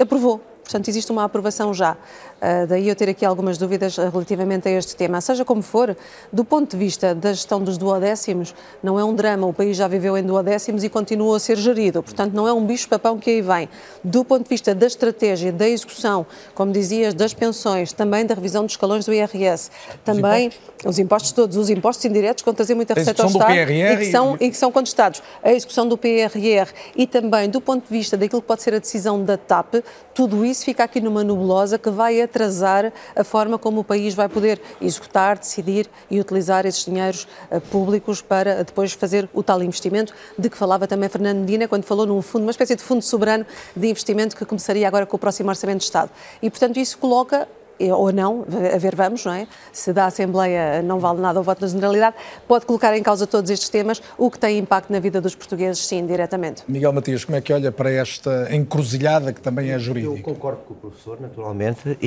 [0.00, 0.40] aprovou.
[0.62, 1.96] Portanto, existe uma aprovação já.
[2.42, 5.20] Uh, daí eu ter aqui algumas dúvidas relativamente a este tema.
[5.20, 5.96] Seja como for,
[6.32, 8.52] do ponto de vista da gestão dos duodécimos,
[8.82, 9.46] não é um drama.
[9.46, 12.02] O país já viveu em duodécimos e continua a ser gerido.
[12.02, 13.68] Portanto, não é um bicho-papão que aí vem.
[14.02, 18.64] Do ponto de vista da estratégia, da execução, como dizias, das pensões, também da revisão
[18.64, 19.70] dos escalões do IRS,
[20.04, 20.50] também
[20.84, 23.96] os impostos, os impostos todos, os impostos indiretos, que trazer muita receita ao Estado e
[23.96, 24.46] que, são, e...
[24.46, 25.22] e que são contestados.
[25.42, 28.78] A execução do PRR e também do ponto de vista daquilo que pode ser a
[28.78, 29.76] decisão da TAP,
[30.14, 34.28] tudo isso fica aqui numa nebulosa que vai atrasar a forma como o país vai
[34.28, 40.14] poder executar, decidir e utilizar esses dinheiros uh, públicos para depois fazer o tal investimento
[40.38, 43.46] de que falava também Fernando Medina quando falou num fundo, uma espécie de fundo soberano
[43.76, 46.10] de investimento que começaria agora com o próximo Orçamento de Estado.
[46.40, 47.46] E, portanto, isso coloca
[47.78, 49.46] ou não, a ver vamos, não é?
[49.72, 53.50] Se da Assembleia não vale nada o voto da Generalidade, pode colocar em causa todos
[53.50, 56.62] estes temas, o que tem impacto na vida dos portugueses, sim, diretamente.
[56.68, 60.12] Miguel Matias, como é que olha para esta encruzilhada que também é jurídica?
[60.12, 61.98] Eu concordo com o professor, naturalmente,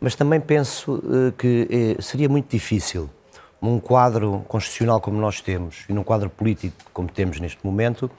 [0.00, 3.10] mas também penso eh, que eh, seria muito difícil,
[3.60, 8.10] num quadro constitucional como nós temos e num quadro político como temos neste momento,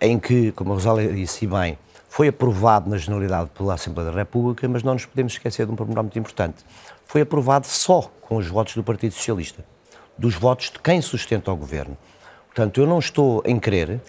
[0.00, 1.76] em que, como a Rosália disse bem,
[2.18, 5.76] foi aprovado na generalidade pela Assembleia da República, mas não nos podemos esquecer de um
[5.76, 6.64] pormenor muito importante.
[7.04, 9.64] Foi aprovado só com os votos do Partido Socialista,
[10.18, 11.96] dos votos de quem sustenta o governo.
[12.46, 14.00] Portanto, eu não estou em crer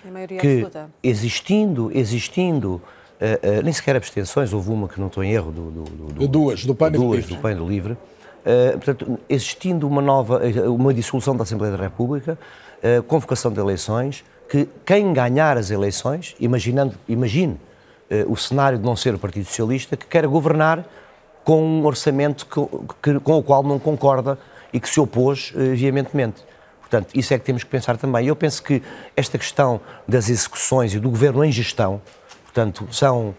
[0.41, 0.65] que,
[1.03, 5.69] existindo, existindo uh, uh, nem sequer abstenções, houve uma que não estou em erro, do,
[5.69, 10.41] do, do duas, do PAN duas, do PAN do Livre, uh, portanto, existindo uma nova,
[10.67, 12.39] uma dissolução da Assembleia da República,
[13.07, 17.59] convocação de eleições, que quem ganhar as eleições, imaginando, imagine
[18.27, 20.85] o cenário de não ser o Partido Socialista, que quer governar
[21.43, 22.61] com um orçamento que,
[23.01, 24.37] que, com o qual não concorda
[24.71, 26.43] e que se opôs uh, veementemente.
[26.79, 28.27] Portanto, isso é que temos que pensar também.
[28.27, 28.81] Eu penso que
[29.15, 32.01] esta questão das execuções e do governo em gestão,
[32.43, 33.35] portanto, são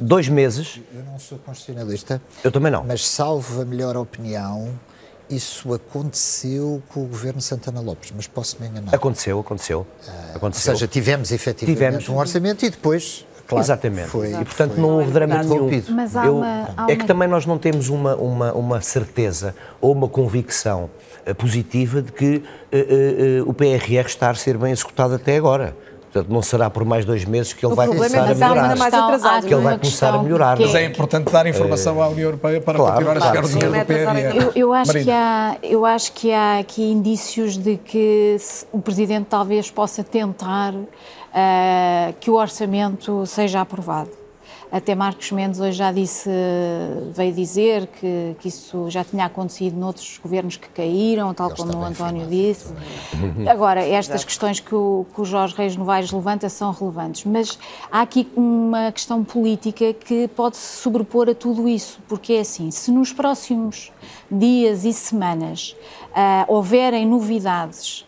[0.00, 0.80] dois meses.
[0.94, 2.22] Eu não sou constitucionalista.
[2.44, 2.84] Eu também não.
[2.84, 4.78] Mas, salvo a melhor opinião,
[5.28, 8.94] isso aconteceu com o governo Santana Lopes, mas posso me enganar.
[8.94, 9.80] Aconteceu, aconteceu.
[9.80, 10.72] Uh, aconteceu.
[10.72, 12.08] Ou seja, tivemos efetivamente tivemos.
[12.08, 14.08] um orçamento e depois Claro, Exatamente.
[14.08, 14.82] Foi, e, portanto, foi.
[14.82, 15.82] não houve drama nenhum.
[15.90, 19.54] Mas há Eu, uma, há é que também nós não temos uma, uma, uma certeza
[19.80, 20.90] ou uma convicção
[21.26, 25.76] uh, positiva de que uh, uh, o PRR está a ser bem executado até agora.
[26.12, 28.76] Portanto, não será por mais dois meses que ele o vai começar é a melhorar.
[28.76, 30.58] Mais atrasado, que ele vai começar a melhorar.
[30.60, 33.48] Mas é importante dar informação à União Europeia para claro, continuar claro, a chegar o
[33.48, 34.36] dinheiro do PRR.
[34.36, 38.36] Eu, eu, acho que há, eu acho que há aqui indícios de que
[38.70, 40.86] o Presidente talvez possa tentar uh,
[42.20, 44.21] que o orçamento seja aprovado.
[44.72, 46.30] Até Marcos Mendes hoje já disse,
[47.12, 51.84] veio dizer que, que isso já tinha acontecido noutros governos que caíram, tal como o
[51.84, 52.72] António disse.
[53.46, 57.58] Agora, estas questões que o, que o Jorge Reis Novaes levanta são relevantes, mas
[57.90, 62.70] há aqui uma questão política que pode se sobrepor a tudo isso, porque é assim,
[62.70, 63.92] se nos próximos
[64.30, 65.76] dias e semanas
[66.12, 68.06] uh, houverem novidades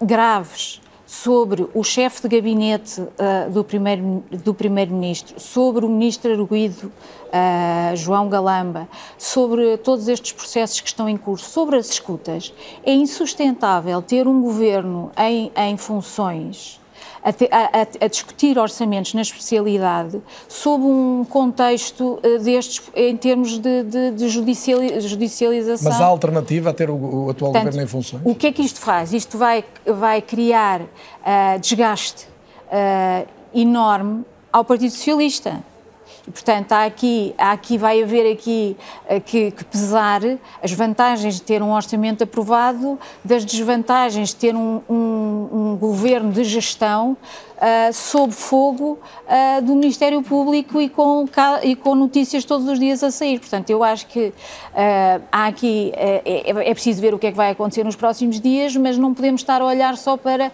[0.00, 0.80] graves
[1.22, 4.92] sobre o chefe de gabinete uh, do primeiro-ministro, do primeiro
[5.36, 11.48] sobre o ministro arguído uh, João Galamba, sobre todos estes processos que estão em curso,
[11.48, 12.52] sobre as escutas,
[12.84, 16.80] é insustentável ter um governo em, em funções
[17.24, 23.82] a, a, a, discutir orçamentos na especialidade sob um contexto uh, destes em termos de,
[23.82, 25.90] de, de judicialização.
[25.90, 28.22] Mas há alternativa a ter o, o atual Portanto, governo em funções?
[28.24, 29.14] O que é que isto faz?
[29.14, 32.26] Isto vai, vai criar uh, desgaste
[32.66, 35.62] uh, enorme ao Partido Socialista
[36.32, 38.76] portanto, há aqui, há aqui, vai haver aqui
[39.10, 40.20] uh, que, que, pesar
[40.62, 46.32] as vantagens de ter um orçamento aprovado das desvantagens de ter um, um, um governo
[46.32, 47.16] de gestão
[47.56, 51.26] uh, sob fogo uh, do Ministério Público e com,
[51.62, 53.38] e com notícias todos os dias a sair.
[53.38, 54.32] Portanto, eu acho que
[55.30, 58.76] há aqui, é, é preciso ver o que é que vai acontecer nos próximos dias,
[58.76, 60.50] mas não podemos estar a olhar só para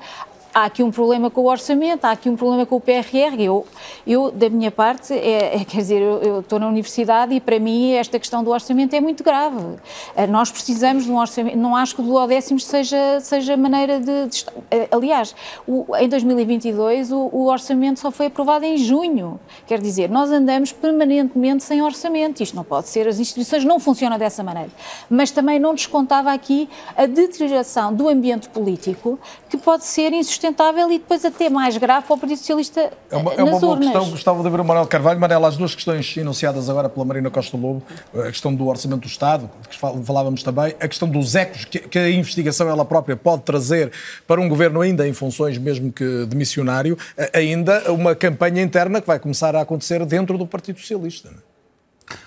[0.53, 3.41] há aqui um problema com o orçamento, há aqui um problema com o PRR.
[3.41, 3.67] Eu,
[4.07, 7.93] eu da minha parte, é, é, quer dizer, eu, estou na universidade e para mim
[7.93, 9.77] esta questão do orçamento é muito grave.
[10.17, 14.27] Eh, nós precisamos de um orçamento, não acho que o duodécimo seja, seja maneira de,
[14.27, 15.35] de eh, aliás,
[15.67, 19.39] o, em 2022 o, o, orçamento só foi aprovado em junho.
[19.67, 22.43] Quer dizer, nós andamos permanentemente sem orçamento.
[22.43, 24.71] Isto não pode ser, as instituições não funcionam dessa maneira.
[25.09, 30.91] Mas também não descontava aqui a deterioração do ambiente político que pode ser insustentável sustentável
[30.91, 34.11] e depois até mais grave para o Partido Socialista é uma, é uma boa questão.
[34.11, 35.21] Gostava de ver o Manuel Carvalho.
[35.21, 37.83] Manela, as duas questões enunciadas agora pela Marina Costa Lobo,
[38.15, 41.99] a questão do orçamento do Estado, que falávamos também, a questão dos ecos que, que
[41.99, 43.93] a investigação ela própria pode trazer
[44.27, 46.97] para um governo ainda em funções, mesmo que de missionário,
[47.35, 51.31] ainda uma campanha interna que vai começar a acontecer dentro do Partido Socialista.
[51.31, 51.51] Não é?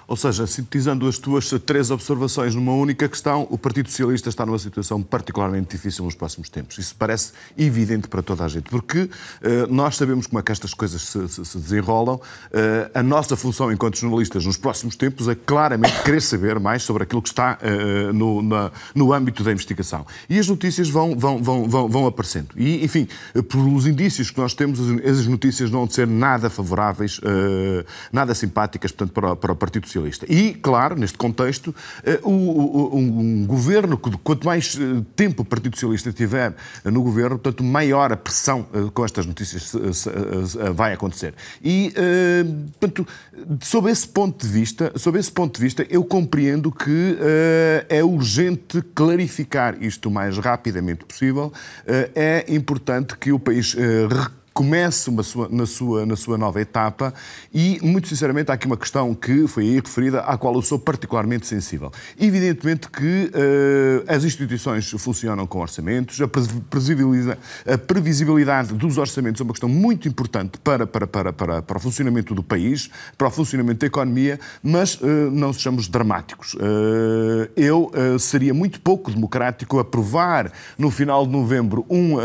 [0.07, 4.59] Ou seja, sintetizando as tuas três observações numa única questão, o Partido Socialista está numa
[4.59, 6.77] situação particularmente difícil nos próximos tempos.
[6.77, 9.09] Isso parece evidente para toda a gente, porque uh,
[9.69, 12.15] nós sabemos como é que estas coisas se, se, se desenrolam.
[12.15, 12.19] Uh,
[12.93, 17.21] a nossa função enquanto jornalistas nos próximos tempos é claramente querer saber mais sobre aquilo
[17.21, 20.05] que está uh, no, na, no âmbito da investigação.
[20.29, 22.49] E as notícias vão, vão, vão, vão, vão aparecendo.
[22.57, 23.07] E, enfim,
[23.49, 27.19] pelos indícios que nós temos, as notícias não vão ser nada favoráveis,
[28.11, 29.92] nada simpáticas, portanto, para, para o Partido Socialista.
[29.93, 30.25] Socialista.
[30.27, 31.73] E, claro, neste contexto,
[32.03, 38.11] eh, um governo, quanto mais eh, tempo o Partido Socialista tiver no governo, tanto maior
[38.11, 39.73] a pressão eh, com estas notícias
[40.73, 41.33] vai acontecer.
[41.63, 41.93] E,
[42.79, 43.07] portanto,
[43.61, 47.17] sob esse ponto de vista, sob esse ponto de vista, eu compreendo que
[47.89, 51.51] é urgente clarificar isto o mais rapidamente possível.
[51.85, 53.75] É importante que o país
[54.53, 57.13] comece uma sua, na, sua, na sua nova etapa
[57.53, 60.77] e, muito sinceramente, há aqui uma questão que foi aí referida, à qual eu sou
[60.77, 61.91] particularmente sensível.
[62.19, 69.53] Evidentemente que uh, as instituições funcionam com orçamentos, a, a previsibilidade dos orçamentos é uma
[69.53, 73.79] questão muito importante para, para, para, para, para o funcionamento do país, para o funcionamento
[73.79, 76.53] da economia, mas uh, não sejamos dramáticos.
[76.53, 82.17] Uh, eu seria muito pouco democrático aprovar no final de novembro um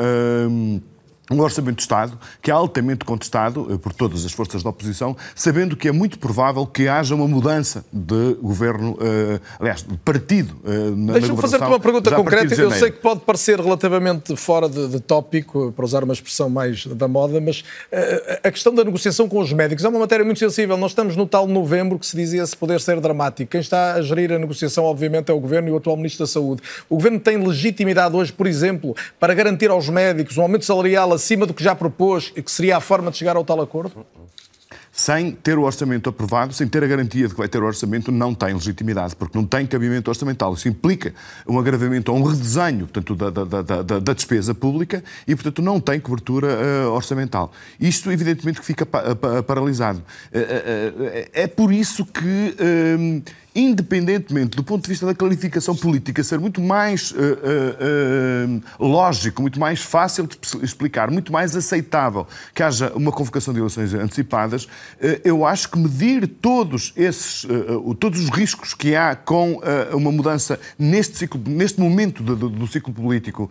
[1.30, 5.16] um orçamento de Estado que é altamente contestado eh, por todas as forças da oposição,
[5.34, 10.56] sabendo que é muito provável que haja uma mudança de governo, uh, aliás, de partido
[10.64, 12.54] uh, na Deixa-me fazer-te uma pergunta concreta.
[12.54, 16.86] Eu sei que pode parecer relativamente fora de, de, tópico, para usar uma expressão mais
[16.86, 20.38] da moda, mas uh, a questão da negociação com os médicos é uma matéria muito
[20.38, 20.76] sensível.
[20.76, 23.50] Nós estamos no tal novembro que se dizia se poder ser dramático.
[23.50, 26.30] Quem está a gerir a negociação, obviamente, é o Governo e o atual Ministro da
[26.30, 26.62] Saúde.
[26.88, 31.44] O Governo tem legitimidade hoje, por exemplo, para garantir aos médicos um aumento salarial acima
[31.44, 34.06] do que já propôs e que seria a forma de chegar ao tal acordo?
[34.98, 38.10] sem ter o orçamento aprovado, sem ter a garantia de que vai ter o orçamento,
[38.10, 40.52] não tem legitimidade, porque não tem cabimento orçamental.
[40.54, 41.14] Isso implica
[41.46, 45.78] um agravamento ou um redesenho portanto, da, da, da, da despesa pública e, portanto, não
[45.78, 47.52] tem cobertura uh, orçamental.
[47.78, 50.00] Isto, evidentemente, que fica pa pa paralisado.
[50.34, 52.56] Uh, uh, é por isso que
[53.58, 59.42] independentemente do ponto de vista da clarificação política ser muito mais uh, uh, uh, lógico,
[59.42, 64.68] muito mais fácil de explicar, muito mais aceitável que haja uma convocação de eleições antecipadas,
[65.24, 67.46] eu acho que medir todos esses,
[67.98, 69.60] todos os riscos que há com
[69.92, 73.50] uma mudança neste ciclo, neste momento do, do, do ciclo político,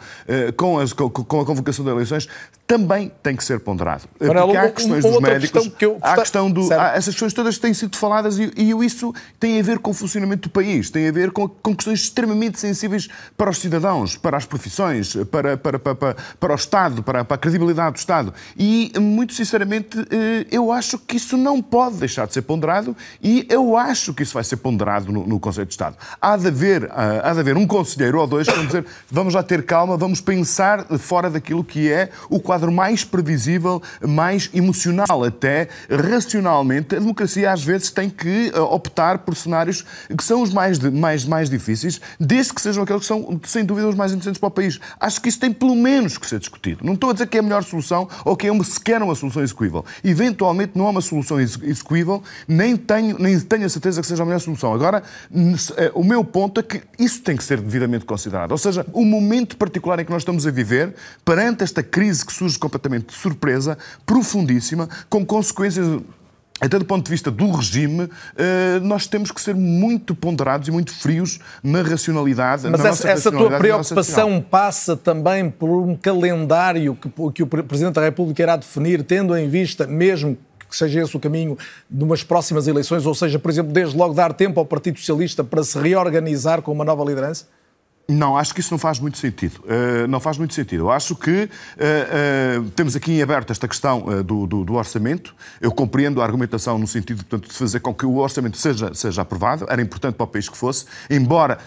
[0.55, 2.27] com, as, com, com, a convocação de eleições,
[2.67, 4.03] também tem que ser ponderado.
[4.19, 7.13] Manel, Porque há questões dos médicos, questão que eu- há a questão do, há essas
[7.13, 10.51] questões todas têm sido faladas e, e isso tem a ver com o funcionamento do
[10.51, 13.07] país, tem a ver com, com questões extremamente sensíveis
[13.37, 17.35] para os cidadãos, para as profissões, para, para, para, para, para o Estado, para, para
[17.35, 18.33] a credibilidade do Estado.
[18.57, 22.93] E, muito sinceramente, eh, eu acho que isso não pode deixar de ser ponderado
[23.23, 25.95] e eu acho que isso vai ser ponderado no, no Conselho de Estado.
[26.21, 29.33] Há de, haver, ah, há de haver um conselheiro ou dois que vão dizer vamos
[29.33, 35.23] lá ter calma, vamos pensar fora daquilo que é o quadro mais previsível, mais emocional
[35.23, 36.95] até, racionalmente.
[36.95, 39.85] A democracia às vezes tem que ah, optar por cenários
[40.15, 43.87] que são os mais, mais, mais difíceis, desde que sejam aqueles que são, sem dúvida,
[43.87, 44.79] os mais interessantes para o país.
[44.99, 46.83] Acho que isso tem pelo menos que ser discutido.
[46.83, 49.15] Não estou a dizer que é a melhor solução ou que é uma, sequer uma
[49.15, 49.85] solução execuível.
[50.03, 54.23] Eventualmente não é uma solução exe- execuível, nem tenho, nem tenho a certeza que seja
[54.23, 54.73] a melhor solução.
[54.73, 55.03] Agora,
[55.77, 58.51] eh, o meu ponto é que isso tem que ser devidamente considerado.
[58.51, 60.95] Ou seja, o momento particular em que nós estamos a viver,
[61.25, 65.87] perante esta crise que surge completamente de surpresa, profundíssima, com consequências
[66.59, 70.71] até do ponto de vista do regime, eh, nós temos que ser muito ponderados e
[70.71, 72.67] muito frios na racionalidade.
[72.67, 77.61] Mas na essa, essa tua preocupação passa também por um calendário que, que o Pre-
[77.61, 80.35] Presidente da República irá definir, tendo em vista, mesmo
[80.67, 81.57] que seja esse o caminho,
[81.89, 85.43] de umas próximas eleições, ou seja, por exemplo, desde logo dar tempo ao Partido Socialista
[85.43, 87.45] para se reorganizar com uma nova liderança?
[88.09, 89.59] Não, acho que isso não faz muito sentido.
[89.65, 90.85] Uh, não faz muito sentido.
[90.85, 95.35] Eu acho que uh, uh, temos aqui em aberto esta questão do, do, do, orçamento.
[95.59, 99.23] Eu compreendo a argumentação no sentido portanto, de fazer com que o orçamento seja, seja
[99.23, 99.65] aprovado.
[99.69, 101.57] Era importante para o país que fosse, embora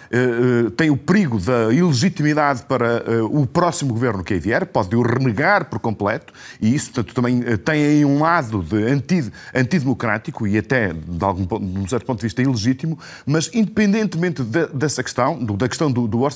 [0.77, 5.67] tenha o perigo da ilegitimidade para o próximo governo que aí vier, pode o renegar
[5.67, 10.93] por completo, e isso portanto, também tem aí um lado de anti, antidemocrático e até,
[10.93, 15.57] de, algum, de um certo ponto de vista, ilegítimo, mas independentemente de, dessa questão, do,
[15.57, 16.30] da questão do, do orçamento,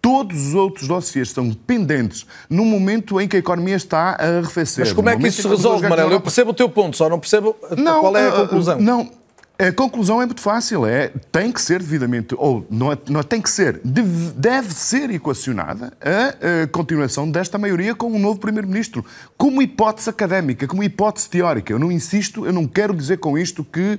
[0.00, 4.84] todos os outros dossiês são pendentes no momento em que a economia está a arrefecer.
[4.84, 6.10] Mas como é que isso se resolve, Manel?
[6.10, 8.80] Eu percebo o teu ponto, só não percebo não, qual é a uh, conclusão.
[8.80, 9.10] Não.
[9.58, 13.22] A conclusão é muito fácil, é tem que ser devidamente, ou não, é, não é,
[13.22, 18.38] tem que ser, deve, deve ser equacionada a, a, continuação desta maioria com um novo
[18.38, 19.02] Primeiro-Ministro,
[19.34, 21.72] como hipótese académica, como hipótese teórica.
[21.72, 23.98] Eu não insisto, eu não quero dizer com isto que uh, uh,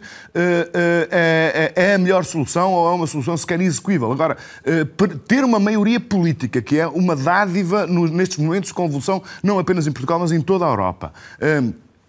[1.10, 4.12] é, é, a melhor solução ou é uma solução sequer execuível.
[4.12, 9.24] Agora, uh, ter uma maioria política, que é uma dádiva no, nestes momentos de convulsão,
[9.41, 11.12] não apenas em Portugal, mas em toda a Europa.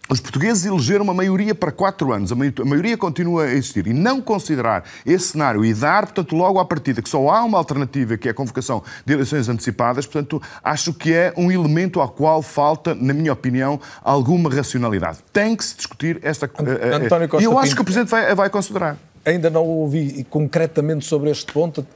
[0.09, 2.35] Os portugueses elegeram uma maioria para quatro anos, a
[2.65, 3.87] maioria continua a existir.
[3.87, 7.59] E não considerar esse cenário e dar, portanto, logo à partida que só há uma
[7.59, 12.09] alternativa, que é a convocação de eleições antecipadas, portanto, acho que é um elemento ao
[12.09, 15.19] qual falta, na minha opinião, alguma racionalidade.
[15.33, 16.47] Tem que se discutir esta.
[16.47, 18.97] António Costa E eu acho que o Presidente vai, vai considerar.
[19.29, 21.87] Ainda não ouvi concretamente sobre este ponto.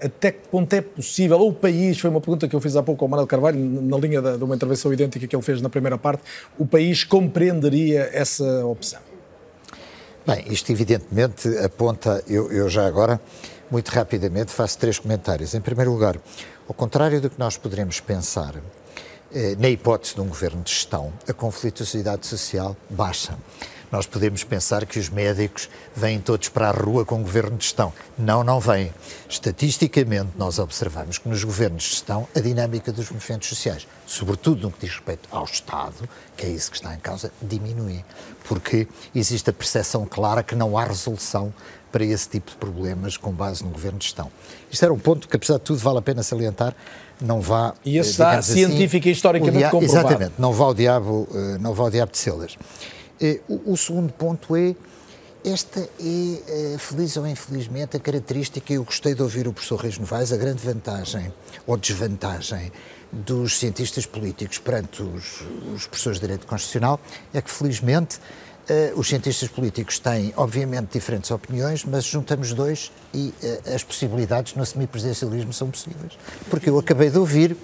[0.00, 1.40] Até que ponto é possível?
[1.40, 4.22] O país, foi uma pergunta que eu fiz há pouco ao Manuel Carvalho, na linha
[4.22, 6.22] de uma intervenção idêntica que ele fez na primeira parte.
[6.56, 9.00] O país compreenderia essa opção?
[10.24, 13.20] Bem, isto evidentemente aponta, eu, eu já agora,
[13.70, 15.54] muito rapidamente, faço três comentários.
[15.54, 16.16] Em primeiro lugar,
[16.68, 18.54] ao contrário do que nós poderemos pensar,
[19.34, 23.36] eh, na hipótese de um governo de gestão, a conflituosidade social baixa.
[23.90, 27.64] Nós podemos pensar que os médicos vêm todos para a rua com o governo de
[27.64, 27.92] gestão.
[28.18, 28.92] Não, não vêm.
[29.28, 34.70] Estatisticamente, nós observamos que nos governos de gestão a dinâmica dos movimentos sociais, sobretudo no
[34.70, 38.04] que diz respeito ao Estado, que é isso que está em causa, diminui.
[38.46, 41.52] Porque existe a percepção clara que não há resolução
[41.90, 44.30] para esse tipo de problemas com base no governo de gestão.
[44.70, 46.74] Isto era um ponto que, apesar de tudo, vale a pena salientar.
[47.20, 47.74] Não vá.
[47.84, 50.06] E esse está digamos assim, científica e historicamente o comprovado.
[50.08, 50.34] Exatamente.
[50.38, 52.56] Não vá ao diabo, eh, não vá ao diabo de celas.
[53.20, 54.76] Eh, O, o segundo ponto é,
[55.44, 59.98] esta é, eh, feliz ou infelizmente, a característica, eu gostei de ouvir o professor Reis
[59.98, 61.32] Novaes, a grande vantagem
[61.66, 62.70] ou desvantagem
[63.10, 65.42] dos cientistas políticos perante os,
[65.74, 67.00] os professores de Direito Constitucional
[67.32, 68.20] é que, felizmente,
[68.68, 74.54] eh, os cientistas políticos têm, obviamente, diferentes opiniões, mas juntamos dois e eh, as possibilidades
[74.54, 76.12] no semipresidencialismo são possíveis.
[76.50, 77.56] Porque eu acabei de ouvir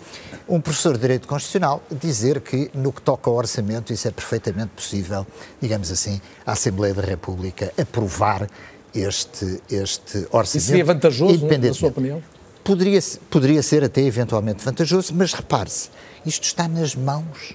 [0.48, 4.70] um professor de Direito Constitucional dizer que, no que toca ao orçamento, isso é perfeitamente
[4.74, 5.26] possível,
[5.60, 8.48] digamos assim, a Assembleia da República aprovar
[8.94, 10.56] este, este orçamento.
[10.56, 12.22] Isso seria vantajoso, na sua opinião?
[12.62, 15.90] Poderia, poderia ser até eventualmente vantajoso, mas repare-se,
[16.24, 17.54] isto está nas mãos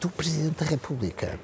[0.00, 1.38] do Presidente da República.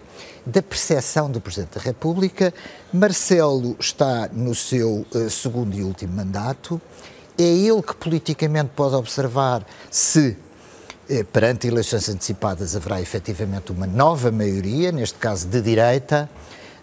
[0.44, 2.52] Da percepção do Presidente da República,
[2.92, 6.80] Marcelo está no seu eh, segundo e último mandato.
[7.38, 10.36] É ele que politicamente pode observar se,
[11.08, 16.28] eh, perante eleições antecipadas, haverá efetivamente uma nova maioria, neste caso de direita.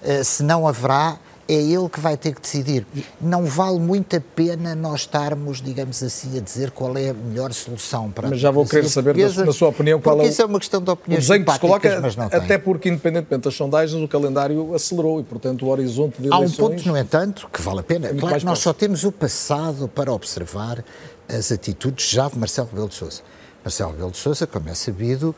[0.01, 1.17] Eh, se não haverá,
[1.49, 2.85] é ele que vai ter que decidir.
[3.19, 7.51] Não vale muito a pena nós estarmos, digamos assim, a dizer qual é a melhor
[7.53, 10.43] solução para Mas já vou querer saber, na, na sua opinião, qual é o, isso
[10.43, 13.99] é uma questão de opinião o desenho que se coloca, até porque, independentemente das sondagens,
[13.99, 16.59] o calendário acelerou e, portanto, o horizonte de eleições...
[16.59, 18.09] Há um ponto, no entanto, que vale a pena.
[18.09, 20.85] É claro que nós só temos o passado para observar
[21.27, 23.21] as atitudes já de Marcelo Rebelo de Sousa.
[23.63, 25.35] Marcelo Rebelo de Sousa, como é sabido,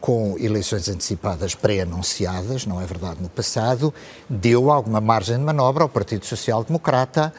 [0.00, 3.94] com eleições antecipadas pré-anunciadas, não é verdade, no passado,
[4.28, 7.32] deu alguma margem de manobra ao Partido Social Democrata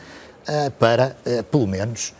[0.47, 1.15] eh, para,
[1.51, 2.13] pelo menos,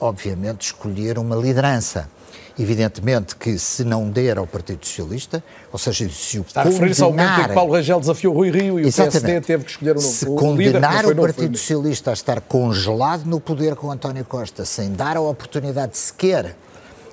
[0.00, 2.08] obviamente, escolher uma liderança.
[2.56, 5.42] Evidentemente que se não der ao Partido Socialista,
[5.72, 8.50] ou seja, se o Está a referir-se ao momento em que Paulo Rangel desafiou Rui
[8.50, 12.10] Rio e o PSD teve que escolher um novo Se condenar líder, o Partido Socialista
[12.10, 16.54] a estar congelado no poder com António Costa, sem dar a oportunidade sequer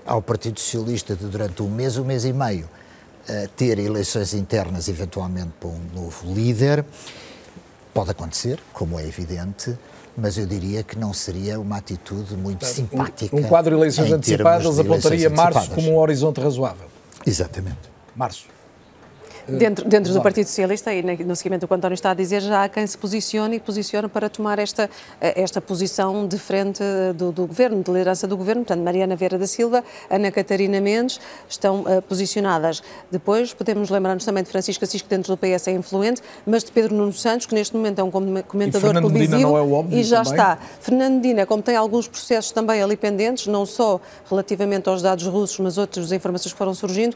[0.06, 2.70] ao Partido Socialista de, durante um mês, um mês e meio,
[3.56, 6.84] ter eleições internas, eventualmente, para um novo líder.
[7.94, 9.78] Pode acontecer, como é evidente,
[10.18, 13.36] mas eu diria que não seria uma atitude muito simpática.
[13.36, 16.88] Um, um quadro de eleições antecipadas apontaria março como um horizonte razoável.
[17.26, 17.80] Exatamente.
[18.16, 18.46] Março.
[19.58, 22.42] Dentro, dentro do Partido Socialista e no seguimento do que o António está a dizer,
[22.42, 24.90] já há quem se posicione e posicione para tomar esta,
[25.20, 26.84] esta posição de frente
[27.16, 28.64] do, do Governo, de liderança do Governo.
[28.64, 32.82] Portanto, Mariana Vieira da Silva, Ana Catarina Mendes estão uh, posicionadas.
[33.10, 36.72] Depois podemos lembrar-nos também de Francisco Assis, que dentro do PS é influente, mas de
[36.72, 39.58] Pedro Nuno Santos, que neste momento é um comentador televisivo.
[39.58, 40.34] É óbvio, e já também.
[40.34, 40.58] está.
[40.80, 44.00] Fernando Medina, como tem alguns processos também ali pendentes, não só
[44.30, 47.16] relativamente aos dados russos, mas outras informações que foram surgindo,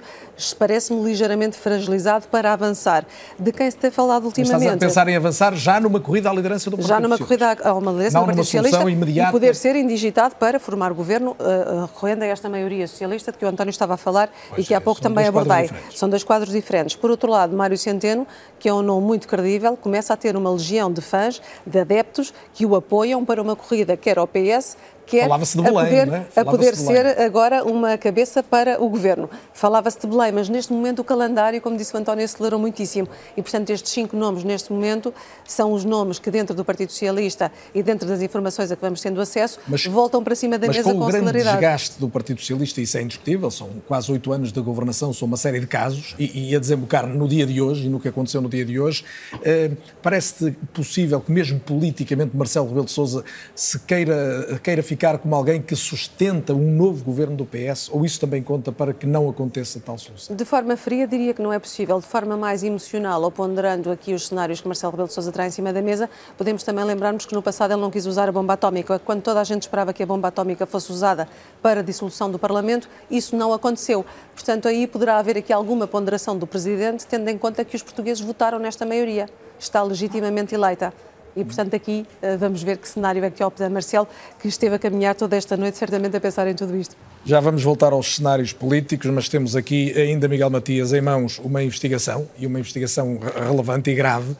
[0.58, 3.06] parece-me ligeiramente fragilizado para avançar.
[3.38, 4.64] De quem se tem falado ultimamente.
[4.64, 7.58] Estás a pensar em avançar já numa corrida à liderança do Partido Já numa corrida
[7.64, 9.30] a uma liderança do Partido Socialista imediata.
[9.30, 13.46] e poder ser indigitado para formar governo, uh, recorrendo a esta maioria socialista de que
[13.46, 15.70] o António estava a falar pois e que é, há pouco também abordei.
[15.94, 16.96] São dois quadros diferentes.
[16.96, 18.28] Por outro lado, Mário Centeno,
[18.60, 22.34] que é um nome muito credível, começa a ter uma legião de fãs, de adeptos,
[22.54, 26.26] que o apoiam para uma corrida quer ao PS, quer a poder, é?
[26.36, 29.30] a poder ser agora uma cabeça para o governo.
[29.54, 33.08] Falava-se de Belém, mas neste momento o calendário, como disse o António, acelerou muitíssimo.
[33.38, 35.14] E, portanto, estes cinco nomes neste momento
[35.46, 39.02] são os nomes que, dentro do Partido Socialista e dentro das informações a que vamos
[39.02, 41.58] tendo acesso, mas, voltam para cima da mas mesa com, com o grande celeridade.
[41.58, 45.38] desgaste do Partido Socialista, isso é indiscutível, são quase oito anos de governação, são uma
[45.38, 48.42] série de casos, e, e a desembocar no dia de hoje e no que aconteceu
[48.42, 49.06] no dia de hoje,
[49.44, 55.36] eh, parece-te possível que, mesmo politicamente, Marcelo Rebelo de Sousa se queira, queira ficar como
[55.36, 59.30] alguém que sustenta um novo governo do PS, ou isso também conta para que não
[59.30, 60.36] aconteça tal solução?
[60.36, 62.00] De forma fria, diria que não é possível.
[62.00, 65.54] De forma mais emocional, ou ponderando aqui os cenários que Marcelo Rebelo de Sousa traz
[65.54, 68.32] em cima da mesa, podemos também lembrarmos que no passado ele não quis usar a
[68.32, 69.00] bomba atómica.
[69.00, 71.28] Quando toda a gente esperava que a bomba atómica fosse usada
[71.62, 74.06] para a dissolução do Parlamento, isso não aconteceu.
[74.34, 78.24] Portanto, aí poderá haver aqui alguma ponderação do Presidente, tendo em conta que os portugueses
[78.24, 79.28] votaram nesta maioria.
[79.60, 80.94] Está legitimamente eleita.
[81.36, 84.08] E, portanto, aqui eh, vamos ver que cenário é que opta Marcelo,
[84.40, 86.96] que esteve a caminhar toda esta noite, certamente a pensar em tudo isto.
[87.26, 91.62] Já vamos voltar aos cenários políticos, mas temos aqui ainda, Miguel Matias, em mãos uma
[91.62, 94.36] investigação, e uma investigação relevante e grave.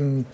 [0.00, 0.24] Um,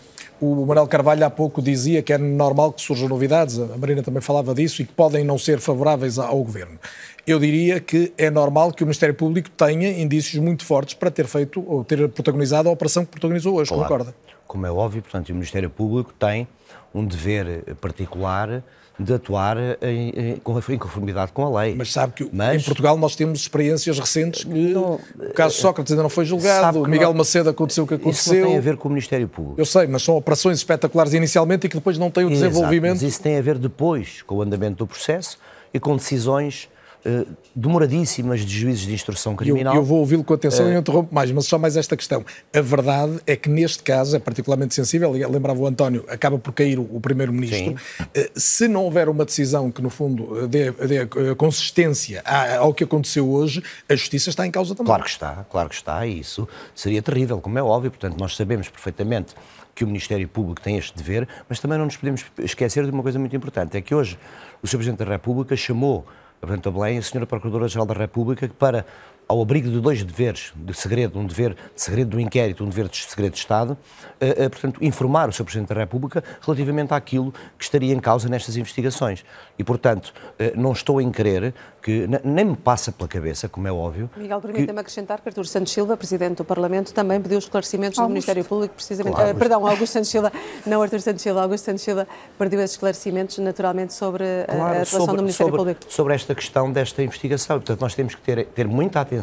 [0.40, 4.22] o Manuel Carvalho há pouco dizia que é normal que surjam novidades, a Marina também
[4.22, 6.78] falava disso, e que podem não ser favoráveis ao governo.
[7.26, 11.26] Eu diria que é normal que o Ministério Público tenha indícios muito fortes para ter
[11.26, 13.82] feito ou ter protagonizado a operação que protagonizou hoje, claro.
[13.82, 14.14] concorda?
[14.48, 16.48] Como é óbvio, portanto, o Ministério Público tem
[16.92, 18.64] um dever particular
[18.98, 21.74] de atuar em, em, conformidade com a lei.
[21.76, 25.92] Mas sabe que Mas, em Portugal nós temos experiências recentes que não, o caso Sócrates
[25.92, 28.34] ainda não foi julgado, Miguel não, Macedo aconteceu o que aconteceu.
[28.34, 29.60] Isso não tem a ver com o Ministério Público.
[29.60, 32.96] Eu sei, mas são operações espetaculares inicialmente e que depois não têm o desenvolvimento.
[32.96, 35.38] Exato, mas isso tem a ver depois com o andamento do processo
[35.72, 36.68] e com decisões
[37.08, 39.74] Uh, demoradíssimas de juízes de instrução criminal.
[39.74, 41.96] Eu, eu vou ouvi-lo com atenção uh, e não interrompo mais, mas só mais esta
[41.96, 42.24] questão.
[42.54, 46.78] A verdade é que neste caso é particularmente sensível, lembrava o António, acaba por cair
[46.78, 47.72] o, o Primeiro-Ministro.
[48.00, 51.06] Uh, se não houver uma decisão que, no fundo, dê, dê
[51.36, 52.22] consistência
[52.58, 54.86] ao que aconteceu hoje, a Justiça está em causa também.
[54.86, 57.90] Claro que está, claro que está, e isso seria terrível, como é óbvio.
[57.90, 59.34] Portanto, nós sabemos perfeitamente
[59.74, 63.02] que o Ministério Público tem este dever, mas também não nos podemos esquecer de uma
[63.02, 64.18] coisa muito importante, é que hoje
[64.60, 64.76] o Sr.
[64.76, 66.04] Presidente da República chamou
[66.40, 67.26] Portanto, a a Sra.
[67.26, 68.86] Procuradora-Geral da República, para,
[69.28, 72.88] ao abrigo de dois deveres de segredo, um dever de segredo do inquérito, um dever
[72.88, 75.44] de segredo de Estado, uh, uh, portanto, informar o Sr.
[75.44, 79.24] Presidente da República relativamente àquilo que estaria em causa nestas investigações.
[79.58, 81.52] E, portanto, uh, não estou em crer
[81.82, 84.10] que, nem me passa pela cabeça, como é óbvio...
[84.16, 84.80] Miguel, permita-me que...
[84.80, 88.08] acrescentar que Artur Santos Silva, Presidente do Parlamento, também pediu esclarecimentos Augusto.
[88.08, 89.14] do Ministério Público, precisamente...
[89.14, 89.40] Claro, Augusto.
[89.40, 90.32] perdão, Augusto Santos Silva,
[90.66, 92.08] não Artur Santos Silva, Augusto Santos Silva
[92.38, 95.92] pediu esses esclarecimentos, naturalmente, sobre claro, a atuação sobre, do Ministério sobre, Público.
[95.92, 97.56] Sobre esta esta questão desta investigação.
[97.56, 99.17] Portanto, nós temos que ter, ter muita atenção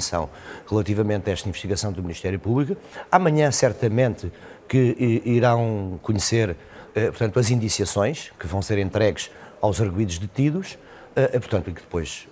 [0.69, 2.75] relativamente a esta investigação do Ministério Público.
[3.11, 4.31] Amanhã, certamente,
[4.67, 6.55] que irão conhecer
[6.95, 9.29] eh, portanto, as indiciações que vão ser entregues
[9.61, 10.77] aos arguídos detidos,
[11.13, 12.25] eh, eh, portanto, e que depois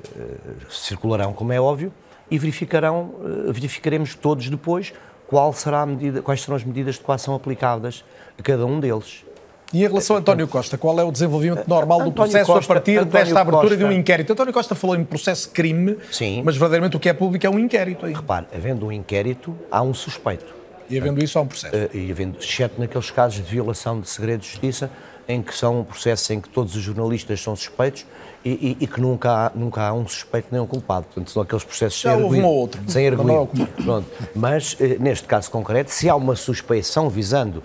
[0.69, 1.93] circularão, como é óbvio,
[2.31, 3.13] e verificarão,
[3.49, 4.93] verificaremos todos depois
[5.27, 8.05] qual será medida, quais serão as medidas de coação aplicadas
[8.39, 9.25] a cada um deles.
[9.73, 12.75] E em relação a António Costa, qual é o desenvolvimento normal do processo Costa, a
[12.75, 13.77] partir António desta abertura Costa.
[13.77, 14.31] de um inquérito?
[14.31, 16.43] António Costa falou em processo de crime, Sim.
[16.45, 18.05] mas verdadeiramente o que é público é um inquérito.
[18.05, 18.13] Aí.
[18.13, 20.53] Repare, havendo um inquérito, há um suspeito.
[20.87, 21.75] E havendo isso, há um processo.
[21.75, 24.91] Uh, e havendo, exceto naqueles casos de violação de segredo de justiça,
[25.27, 28.05] em que são um processo em que todos os jornalistas são suspeitos
[28.45, 31.05] e, e, e que nunca há, nunca há um suspeito nem um culpado.
[31.05, 32.45] Portanto, são aqueles processos Já sem arguido.
[32.45, 32.81] Um outro.
[32.87, 33.67] Sem arguido.
[33.83, 34.07] Pronto.
[34.35, 37.63] Mas, uh, neste caso concreto, se há uma suspeição visando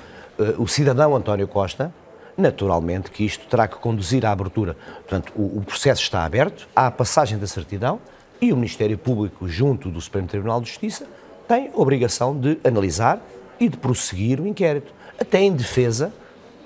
[0.58, 1.92] o cidadão António Costa,
[2.36, 4.76] naturalmente que isto terá que conduzir à abertura.
[4.98, 8.00] Portanto, o, o processo está aberto, há a passagem da certidão
[8.40, 11.06] e o Ministério Público, junto do Supremo Tribunal de Justiça,
[11.48, 13.20] tem obrigação de analisar
[13.58, 16.12] e de prosseguir o inquérito, até em defesa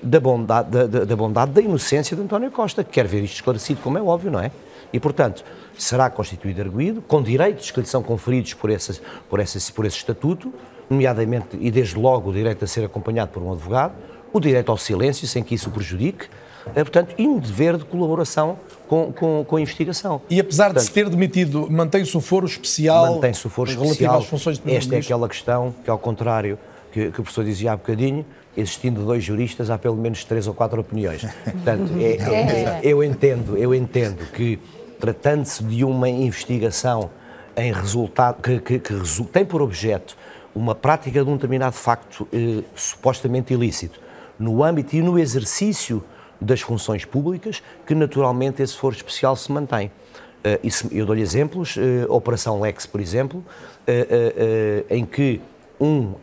[0.03, 3.37] da bondade da, da, da, bondade, da inocência de António Costa, que quer ver isto
[3.37, 4.51] esclarecido, como é óbvio, não é?
[4.93, 5.45] E, portanto,
[5.77, 9.97] será constituído arguído, com direitos que lhe são conferidos por esse, por, esse, por esse
[9.97, 10.53] estatuto,
[10.89, 13.95] nomeadamente e desde logo o direito a ser acompanhado por um advogado,
[14.33, 16.27] o direito ao silêncio, sem que isso o prejudique,
[16.75, 20.21] é, portanto, e um dever de colaboração com, com, com a investigação.
[20.31, 24.19] E apesar portanto, de se ter demitido, mantém-se o foro especial mantém-se o foro especial.
[24.19, 26.59] às funções de Esta é aquela questão que, ao contrário
[26.93, 28.25] que, que, o professor dizia há bocadinho,
[28.57, 31.23] existindo dois juristas, há pelo menos três ou quatro opiniões.
[31.45, 34.59] Portanto, é, é, eu entendo, eu entendo que,
[35.03, 37.11] tratando-se de uma investigação
[37.57, 40.17] em resultado que, que, que tem por objeto
[40.55, 44.01] uma prática de um determinado facto eh, supostamente ilícito,
[44.39, 46.05] no âmbito e no exercício
[46.41, 49.89] das funções públicas, que naturalmente esse foro especial se mantém.
[49.89, 53.45] Uh, isso, eu dou-lhe exemplos, uh, Operação Lex, por exemplo,
[53.89, 55.41] uh, em que
[55.83, 56.15] um,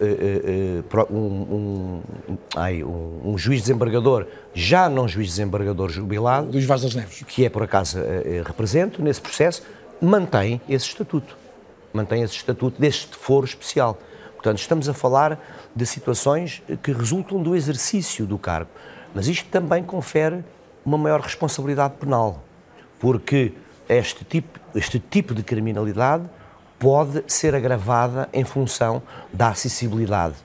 [1.12, 7.24] um, um, ai, um, juiz desembargador, já não juiz desembargador jubilado, Luís Vaz das Neves,
[7.28, 8.00] que é por acaso
[8.46, 9.64] represento nesse processo,
[10.02, 11.38] mantém esse estatuto.
[11.92, 13.98] Mantém esse estatuto deste foro especial.
[14.36, 15.40] Portanto, estamos a falar
[15.76, 18.70] de situações que resultam do exercício do cargo.
[19.14, 20.44] Mas isto também confere
[20.86, 22.44] uma maior responsabilidade penal,
[23.00, 23.54] porque
[23.90, 26.30] este tipo, este tipo de criminalidade
[26.80, 30.36] pode ser agravada em função da acessibilidade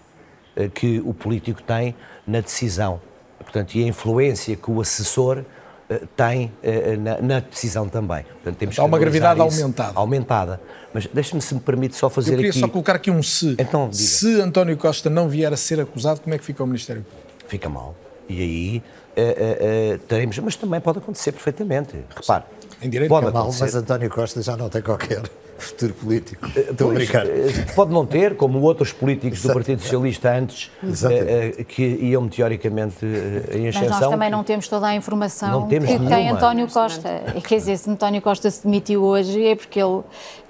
[0.57, 1.95] eh, que o político tem
[2.27, 3.01] na decisão.
[3.39, 5.45] Portanto, e a influência que o assessor
[5.89, 8.25] eh, tem eh, na, na, decisão também.
[8.25, 9.93] Portanto, temos Há uma gravidade aumentada.
[9.95, 10.61] Aumentada.
[10.93, 12.35] Mas deixe-me, se me permite, só fazer aqui...
[12.35, 12.61] Eu queria aqui...
[12.61, 13.55] só colocar aqui um se.
[13.59, 14.03] Então, diga.
[14.03, 17.49] Se António Costa não vier a ser acusado, como é que fica o Ministério Público?
[17.49, 17.95] Fica mal.
[18.29, 18.83] E aí
[19.17, 21.95] uh, uh, teremos, mas também pode acontecer perfeitamente.
[22.15, 22.45] Repare,
[22.81, 25.23] em direito pode mal, mas António Costa já não tem qualquer
[25.59, 26.47] futuro político.
[26.57, 27.27] Estou a brincar.
[27.75, 29.49] Pode não ter, como outros políticos Exato.
[29.49, 33.05] do Partido Socialista antes, uh, que iam teoricamente
[33.53, 33.91] em ascensão.
[33.91, 36.11] Mas nós também não temos toda a informação que nenhuma.
[36.11, 37.23] tem António Costa.
[37.47, 40.03] Quer dizer, se António Costa se demitiu hoje é porque ele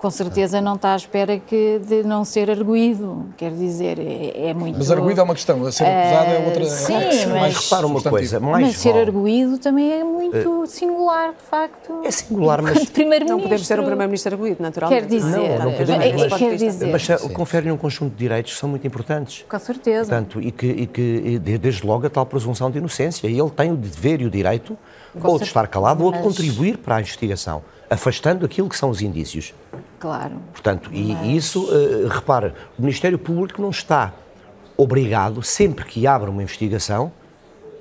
[0.05, 3.25] com certeza não está à espera que de não ser arguído.
[3.39, 4.77] Quer dizer, é, é muito.
[4.77, 6.65] Mas arguído é uma questão, a ser acusado é outra.
[6.67, 11.31] Sim, é mas, mas repara uma coisa, mais mas ser arguído também é muito singular,
[11.31, 12.03] de facto.
[12.05, 12.75] É singular, mas
[13.27, 14.94] não podemos ter um primeiro-ministro arguído, naturalmente.
[14.95, 16.93] Quer dizer, não, não podemos, mas, é, quer dizer.
[16.93, 19.45] mas confere-lhe um conjunto de direitos que são muito importantes.
[19.49, 20.11] Com certeza.
[20.11, 23.27] Portanto, e que, e que desde logo a tal presunção de inocência.
[23.29, 24.77] E ele tem o dever e o direito
[25.19, 26.07] Com ou de estar calado mas...
[26.07, 29.55] ou de contribuir para a investigação, afastando aquilo que são os indícios.
[29.99, 30.37] Claro.
[30.53, 31.01] Portanto, mas...
[31.01, 34.13] e isso, uh, repara, o Ministério Público não está
[34.77, 37.13] obrigado, sempre que abre uma investigação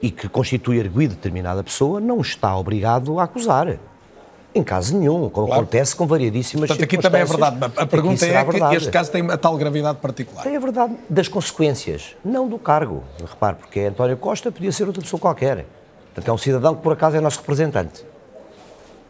[0.02, 3.78] e que constitui arguído determinada pessoa, não está obrigado a acusar.
[4.56, 5.64] Em caso nenhum, como claro.
[5.64, 7.58] acontece com variedíssimas Portanto, aqui também é verdade.
[7.76, 10.44] A pergunta é que este caso tem a tal gravidade particular.
[10.44, 13.04] Tem a verdade das consequências, não do cargo.
[13.20, 15.66] Repare, porque António Costa podia ser outra pessoa qualquer.
[16.14, 18.06] Portanto, é um cidadão que, por acaso, é nosso representante.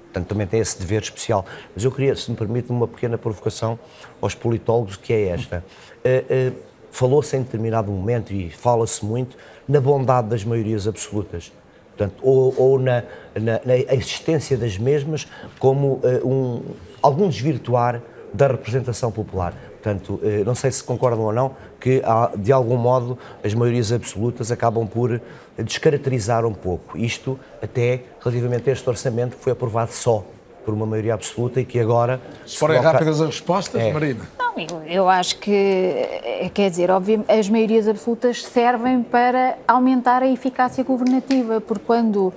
[0.06, 1.46] Portanto, também tem esse dever especial.
[1.76, 3.78] Mas eu queria, se me permite, uma pequena provocação
[4.22, 5.64] aos politólogos, que é esta.
[6.06, 9.36] Uh, uh, Falou-se em determinado momento, e fala-se muito,
[9.68, 11.52] na bondade das maiorias absolutas.
[11.96, 13.04] Portanto, ou, ou na,
[13.36, 15.28] na, na, existência das mesmas
[15.60, 16.62] como uh, um,
[17.02, 18.02] algum desvirtuar
[18.34, 19.54] da representação popular.
[19.74, 22.02] Portanto, não sei se concordam ou não, que
[22.38, 25.22] de algum modo as maiorias absolutas acabam por
[25.58, 26.98] descaracterizar um pouco.
[26.98, 30.26] Isto até relativamente a este orçamento que foi aprovado só
[30.64, 32.20] por uma maioria absoluta e que agora...
[32.46, 32.94] Se forem coloca...
[32.94, 33.92] rápidas as respostas, é.
[33.92, 34.28] Marina.
[34.38, 40.22] Não, eu, eu acho que, eh, quer dizer, obviamente, as maiorias absolutas servem para aumentar
[40.22, 42.34] a eficácia governativa, porque quando uh,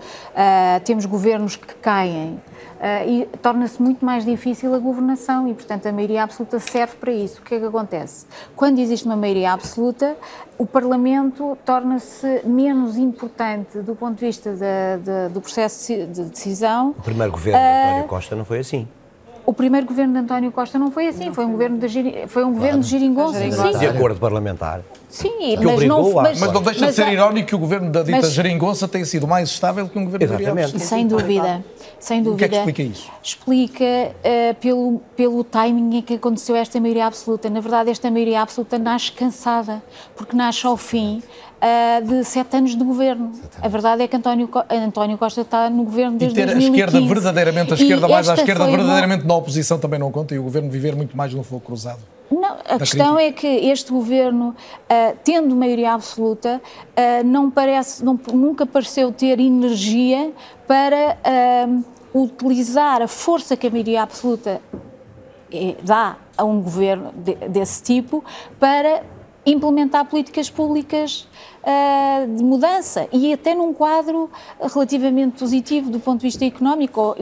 [0.84, 2.40] temos governos que caem,
[3.06, 7.40] e torna-se muito mais difícil a governação e, portanto, a maioria absoluta serve para isso.
[7.40, 8.26] O que é que acontece?
[8.54, 10.16] Quando existe uma maioria absoluta,
[10.58, 14.50] o Parlamento torna-se menos importante do ponto de vista
[15.32, 16.90] do processo de decisão.
[16.98, 18.88] O primeiro governo de António Costa não foi assim.
[19.44, 22.44] O primeiro governo de António Costa não foi assim, não foi um governo de, foi
[22.44, 23.38] um governo de geringonça.
[23.78, 24.82] De acordo parlamentar.
[25.08, 28.02] Sim, mas não, mas, mas não deixa mas, de ser irónico que o governo da
[28.02, 30.78] dita mas, geringonça tenha sido mais estável que um governo Exatamente.
[30.80, 31.64] Sem dúvida,
[31.98, 32.34] sem dúvida.
[32.34, 33.10] O que é que explica isso?
[33.22, 37.48] Explica uh, pelo, pelo timing em que aconteceu esta maioria absoluta.
[37.48, 39.82] Na verdade, esta maioria absoluta nasce cansada,
[40.16, 41.22] porque nasce ao fim
[41.62, 43.30] uh, de sete anos de governo.
[43.62, 46.82] A verdade é que António, António Costa está no governo desde e ter 2015.
[46.82, 49.28] a esquerda verdadeiramente, a esquerda e mais à esquerda verdadeiramente uma...
[49.28, 52.00] na oposição também não conta e o governo viver muito mais no fogo cruzado.
[52.30, 53.46] Não, a questão crítica.
[53.46, 59.38] é que este governo, uh, tendo maioria absoluta, uh, não parece, não, nunca pareceu ter
[59.38, 60.32] energia
[60.66, 61.84] para uh,
[62.18, 64.60] utilizar a força que a maioria absoluta
[65.82, 68.24] dá a um governo de, desse tipo
[68.58, 69.02] para
[69.46, 71.28] implementar políticas públicas
[71.62, 74.28] uh, de mudança e até num quadro
[74.60, 77.14] relativamente positivo do ponto de vista económico,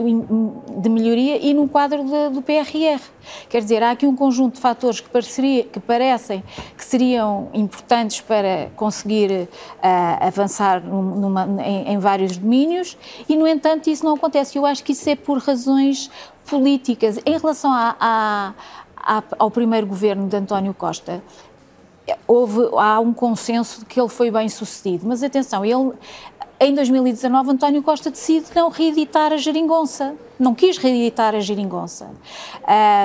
[0.77, 2.99] de melhoria, e num quadro de, do PRR.
[3.47, 6.43] Quer dizer, há aqui um conjunto de fatores que, pareceria, que parecem
[6.75, 9.47] que seriam importantes para conseguir uh,
[10.19, 12.97] avançar numa, em, em vários domínios
[13.29, 14.57] e, no entanto, isso não acontece.
[14.57, 16.09] Eu acho que isso é por razões
[16.45, 17.19] políticas.
[17.25, 17.71] Em relação
[19.37, 21.23] ao primeiro governo de António Costa,
[22.27, 25.05] houve, há um consenso de que ele foi bem sucedido.
[25.07, 25.93] Mas atenção, ele,
[26.59, 30.15] em 2019, António Costa decide não reeditar a geringonça.
[30.37, 32.09] Não quis reeditar a geringonça.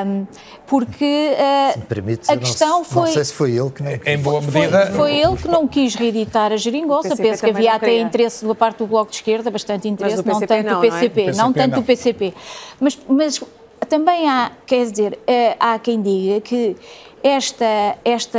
[0.04, 0.26] Um,
[0.66, 3.02] porque uh, se permite, a questão não, foi.
[3.02, 4.86] Não sei se foi ele que não Em boa medida.
[4.86, 7.16] Foi, foi ele que não quis reeditar a geringonça.
[7.16, 10.74] Penso que havia até interesse da parte do Bloco de Esquerda, bastante interesse, não tanto
[10.74, 11.22] do PCP.
[11.22, 11.36] Não, é?
[11.36, 12.34] não tanto do PCP.
[12.80, 13.40] Mas, mas
[13.88, 16.76] também há, quer dizer, uh, há quem diga que
[17.22, 18.38] esta, esta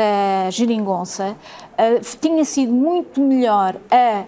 [0.49, 1.35] geringonça
[1.73, 4.25] uh, tinha sido muito melhor a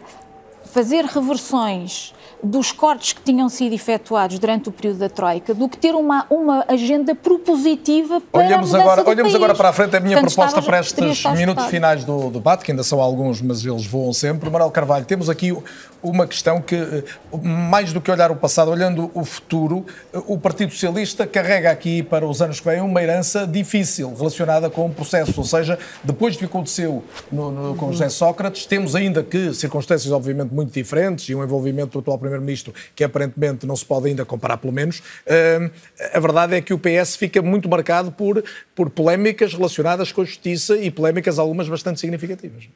[0.65, 5.77] fazer reversões dos cortes que tinham sido efetuados durante o período da Troika do que
[5.77, 9.35] ter uma, uma agenda propositiva para olhamos a agora Olhamos país.
[9.35, 9.95] agora para a frente.
[9.95, 13.65] A minha Portanto, proposta para estes minutos finais do debate, que ainda são alguns, mas
[13.65, 14.49] eles voam sempre.
[14.49, 15.55] Manuel Carvalho, temos aqui
[16.03, 17.03] uma questão que, eh,
[17.41, 22.03] mais do que olhar o passado, olhando o futuro, eh, o Partido Socialista carrega aqui
[22.03, 25.33] para os anos que vêm uma herança difícil relacionada com o processo.
[25.37, 30.11] Ou seja, depois do que aconteceu no, no, com José Sócrates, temos ainda que circunstâncias
[30.11, 34.25] obviamente muito diferentes e um envolvimento do atual Primeiro-Ministro que aparentemente não se pode ainda
[34.25, 34.99] comparar, pelo menos.
[34.99, 35.71] Uh,
[36.13, 38.43] a verdade é que o PS fica muito marcado por,
[38.75, 42.67] por polémicas relacionadas com a justiça e polémicas algumas bastante significativas.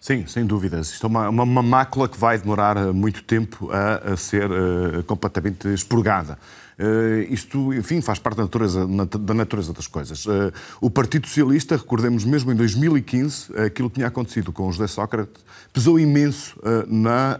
[0.00, 0.90] Sim, sem dúvidas.
[0.90, 5.02] Isto é uma, uma, uma mácula que vai demorar muito tempo a, a ser uh,
[5.04, 6.38] completamente expurgada.
[6.82, 8.88] Uh, isto, enfim, faz parte da natureza,
[9.20, 10.26] da natureza das coisas.
[10.26, 15.44] Uh, o Partido Socialista, recordemos mesmo em 2015, aquilo que tinha acontecido com José Sócrates,
[15.72, 17.38] pesou imenso uh, na,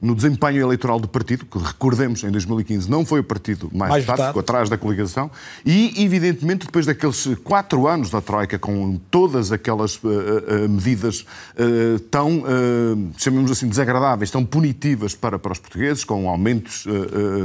[0.00, 4.04] no desempenho eleitoral do partido, que recordemos, em 2015 não foi o partido mais, mais
[4.04, 5.30] votado, ficou atrás da coligação,
[5.64, 9.98] e, evidentemente, depois daqueles quatro anos da Troika, com todas aquelas
[10.68, 11.24] medidas
[12.10, 12.44] tão,
[13.16, 16.84] chamemos assim, desagradáveis, tão punitivas para, para os portugueses, com aumentos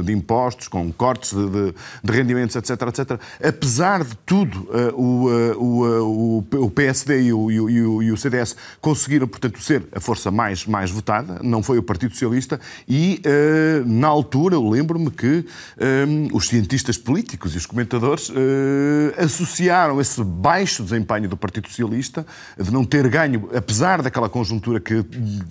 [0.04, 3.20] de impostos, impostos, com cortes de, de, de rendimentos, etc, etc.
[3.42, 8.16] Apesar de tudo, uh, o, uh, o, o, PSD e o, e, o, e o,
[8.16, 13.22] CDS conseguiram, portanto, ser a força mais, mais votada, não foi o Partido Socialista, e
[13.24, 15.46] uh, na altura eu lembro-me que
[16.32, 18.30] os cientistas políticos e os comentadores
[19.16, 22.26] associaram esse baixo desempenho do Partido Socialista,
[22.58, 25.04] de não ter ganho, apesar daquela conjuntura que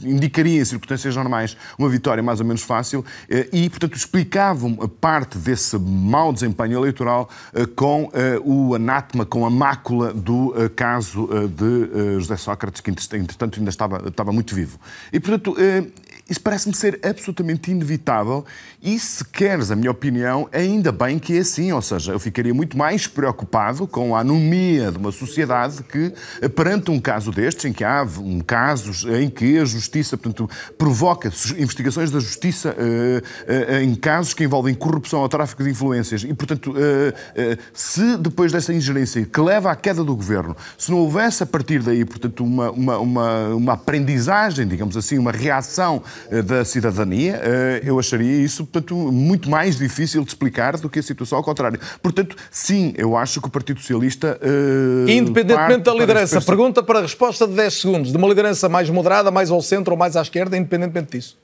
[0.04, 3.06] indicaria em circunstâncias normais uma vitória mais ou menos fácil,
[3.54, 9.50] e, portanto, explicavam parte desse mau desempenho eleitoral eh, com eh, o anátema, com a
[9.50, 14.80] mácula do eh, caso de José Sócrates, que entretanto ainda estava, estava muito vivo.
[15.12, 15.56] E, portanto,
[16.30, 18.46] isso parece-me ser absolutamente inevitável
[18.82, 21.72] e, se queres a minha opinião, ainda bem que é assim.
[21.72, 26.14] Ou seja, eu ficaria muito mais preocupado com a anomia de uma sociedade que,
[26.50, 28.06] perante um caso destes, em que há
[28.46, 30.48] casos em que a justiça, portanto,
[30.78, 36.24] provoca investigações da justiça uh, uh, em casos que envolvem corrupção ou tráfico de influências
[36.24, 41.00] e, portanto, uh, se depois dessa ingerência que leva à queda do governo, se não
[41.00, 46.04] houvesse a partir daí, portanto, uma, uma, uma, uma aprendizagem, digamos assim, uma reação
[46.46, 47.42] da cidadania,
[47.84, 51.80] eu acharia isso, portanto, muito mais difícil de explicar do que a situação ao contrário.
[52.02, 54.40] Portanto, sim, eu acho que o Partido Socialista.
[54.42, 58.90] Uh, Independentemente da liderança, pergunta para a resposta de 10 segundos, de uma liderança mais
[58.90, 61.38] moderada, mais ao centro ou mais à esquerda, independentemente disso.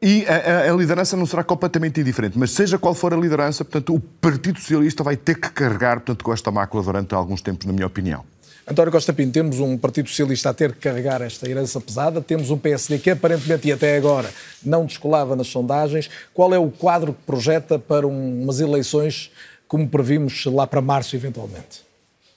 [0.00, 3.94] E a, a, liderança não será completamente indiferente, mas seja qual for a liderança, portanto,
[3.94, 7.72] o Partido Socialista vai ter que carregar portanto, com esta mácula durante alguns tempos, na
[7.72, 8.24] minha opinião.
[8.70, 12.50] António Costa Pinto, temos um Partido Socialista a ter que carregar esta herança pesada, temos
[12.50, 14.30] um PSD que aparentemente e até agora
[14.62, 16.10] não descolava nas sondagens.
[16.34, 19.32] Qual é o quadro que projeta para um, umas eleições
[19.66, 21.82] como previmos lá para março, eventualmente?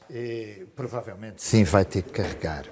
[0.09, 2.65] E, provavelmente sim, vai ter que carregar.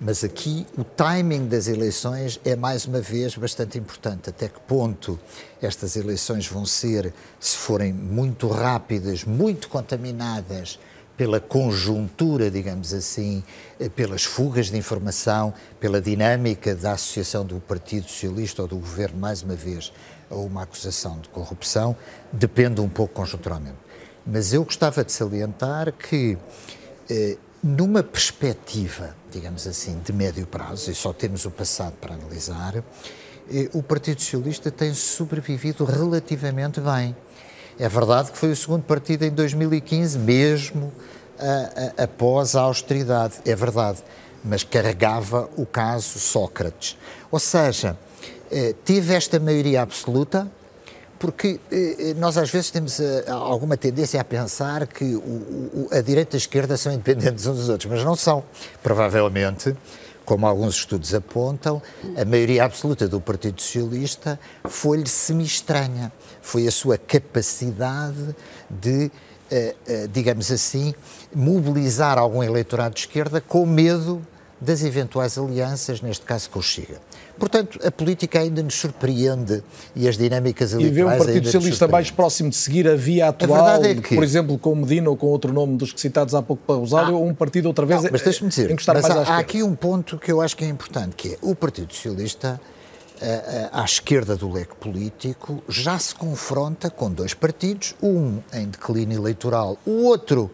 [0.00, 4.30] Mas aqui o timing das eleições é mais uma vez bastante importante.
[4.30, 5.18] Até que ponto
[5.60, 10.78] estas eleições vão ser, se forem muito rápidas, muito contaminadas
[11.16, 13.44] pela conjuntura, digamos assim,
[13.78, 19.18] eh, pelas fugas de informação, pela dinâmica da associação do Partido Socialista ou do governo,
[19.18, 19.92] mais uma vez,
[20.30, 21.94] a uma acusação de corrupção,
[22.32, 23.76] depende um pouco conjunturalmente.
[24.26, 26.38] Mas eu gostava de salientar que,
[27.10, 32.76] eh, numa perspectiva, digamos assim, de médio prazo, e só temos o passado para analisar,
[33.52, 37.14] eh, o Partido Socialista tem sobrevivido relativamente bem
[37.78, 40.92] é verdade que foi o segundo partido em 2015, mesmo
[41.98, 43.98] após a austeridade, é verdade,
[44.44, 46.96] mas carregava o caso Sócrates.
[47.30, 47.96] Ou seja,
[48.50, 50.46] eh, teve esta maioria absoluta,
[51.18, 55.18] porque eh, eh, nós às vezes temos alguma tendência a pensar que
[55.90, 58.44] a direita e a esquerda são independentes uns dos outros, mas não são.
[58.82, 59.74] Provavelmente
[60.24, 61.82] como alguns estudos apontam,
[62.16, 66.12] a maioria absoluta do Partido Socialista foi-lhe semi-estranha.
[66.40, 68.34] Foi a sua capacidade
[68.70, 69.10] de,
[69.50, 70.94] eh, eh, digamos assim,
[71.34, 74.24] mobilizar algum eleitorado de esquerda com medo
[74.60, 77.00] das eventuais alianças, neste caso com o Chega.
[77.42, 79.64] Portanto, a política ainda nos surpreende
[79.96, 80.96] e as dinâmicas eleitorais.
[80.96, 84.14] E vê um Partido Socialista mais próximo de seguir a via atual, a é que...
[84.14, 87.06] por exemplo, com Medina ou com outro nome dos que citados há pouco para usar,
[87.06, 88.00] ah, ou um partido outra vez.
[88.00, 90.68] Não, mas deixe-me dizer, mas há, há aqui um ponto que eu acho que é
[90.68, 92.60] importante, que é o Partido Socialista
[93.72, 99.76] à esquerda do leque político, já se confronta com dois partidos, um em declínio eleitoral,
[99.84, 100.48] o outro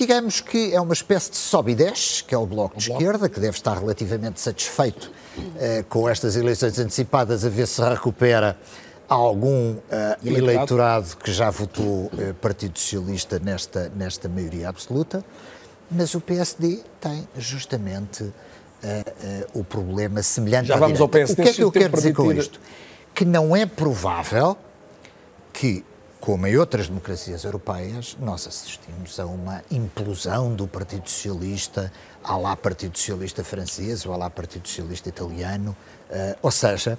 [0.00, 3.28] digamos que é uma espécie de sobe e desce, que é o Bloco de Esquerda,
[3.28, 5.12] que deve estar relativamente satisfeito
[5.58, 8.56] eh, com estas eleições antecipadas, a ver se recupera
[9.06, 9.80] algum uh,
[10.24, 15.22] eleitorado que já votou uh, Partido Socialista nesta, nesta maioria absoluta,
[15.90, 18.32] mas o PSD tem justamente uh,
[19.52, 21.42] o problema semelhante já vamos ao PSD.
[21.42, 22.58] O que é que eu quero dizer com isto?
[23.12, 24.56] Que não é provável
[25.52, 25.84] que
[26.20, 31.90] como em outras democracias europeias, nós assistimos a uma implosão do Partido Socialista,
[32.22, 35.74] há lá Partido Socialista francês ou há lá Partido Socialista italiano,
[36.10, 36.98] uh, ou seja,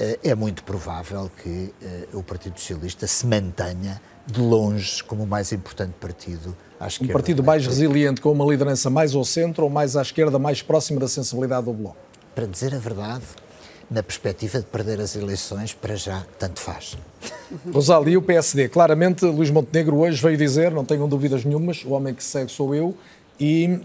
[0.00, 1.74] uh, é muito provável que
[2.12, 7.12] uh, o Partido Socialista se mantenha de longe como o mais importante partido à esquerda.
[7.12, 10.62] Um partido mais resiliente, com uma liderança mais ao centro ou mais à esquerda, mais
[10.62, 11.96] próxima da sensibilidade do Bloco?
[12.32, 13.24] Para dizer a verdade,
[13.92, 16.96] na perspectiva de perder as eleições, para já, tanto faz.
[17.72, 18.68] Rosália, e o PSD?
[18.68, 22.74] Claramente, Luís Montenegro hoje veio dizer, não tenham dúvidas nenhumas, o homem que segue sou
[22.74, 22.96] eu,
[23.38, 23.80] e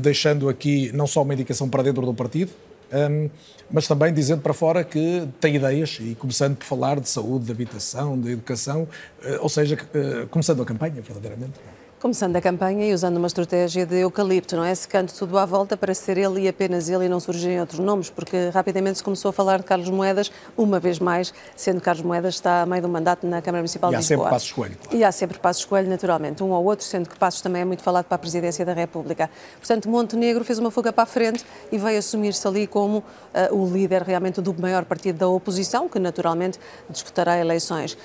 [0.00, 2.50] deixando aqui não só uma indicação para dentro do partido,
[2.92, 3.30] um,
[3.70, 7.52] mas também dizendo para fora que tem ideias, e começando por falar de saúde, de
[7.52, 11.54] habitação, de educação, uh, ou seja, uh, começando a campanha, verdadeiramente.
[12.02, 14.74] Começando a campanha e usando uma estratégia de eucalipto, não é?
[14.74, 18.10] Secando tudo à volta para ser ele e apenas ele e não surgirem outros nomes,
[18.10, 22.04] porque rapidamente se começou a falar de Carlos Moedas, uma vez mais, sendo que Carlos
[22.04, 24.16] Moedas está a meio do mandato na Câmara Municipal e de Lisboa.
[24.16, 24.76] E há sempre Passos Coelho.
[24.82, 24.96] Claro.
[24.96, 27.84] E há sempre Passos Coelho, naturalmente, um ou outro, sendo que Passos também é muito
[27.84, 29.30] falado para a Presidência da República.
[29.58, 33.72] Portanto, Montenegro fez uma fuga para a frente e veio assumir-se ali como uh, o
[33.72, 36.58] líder realmente do maior partido da oposição, que naturalmente
[36.90, 37.96] disputará eleições.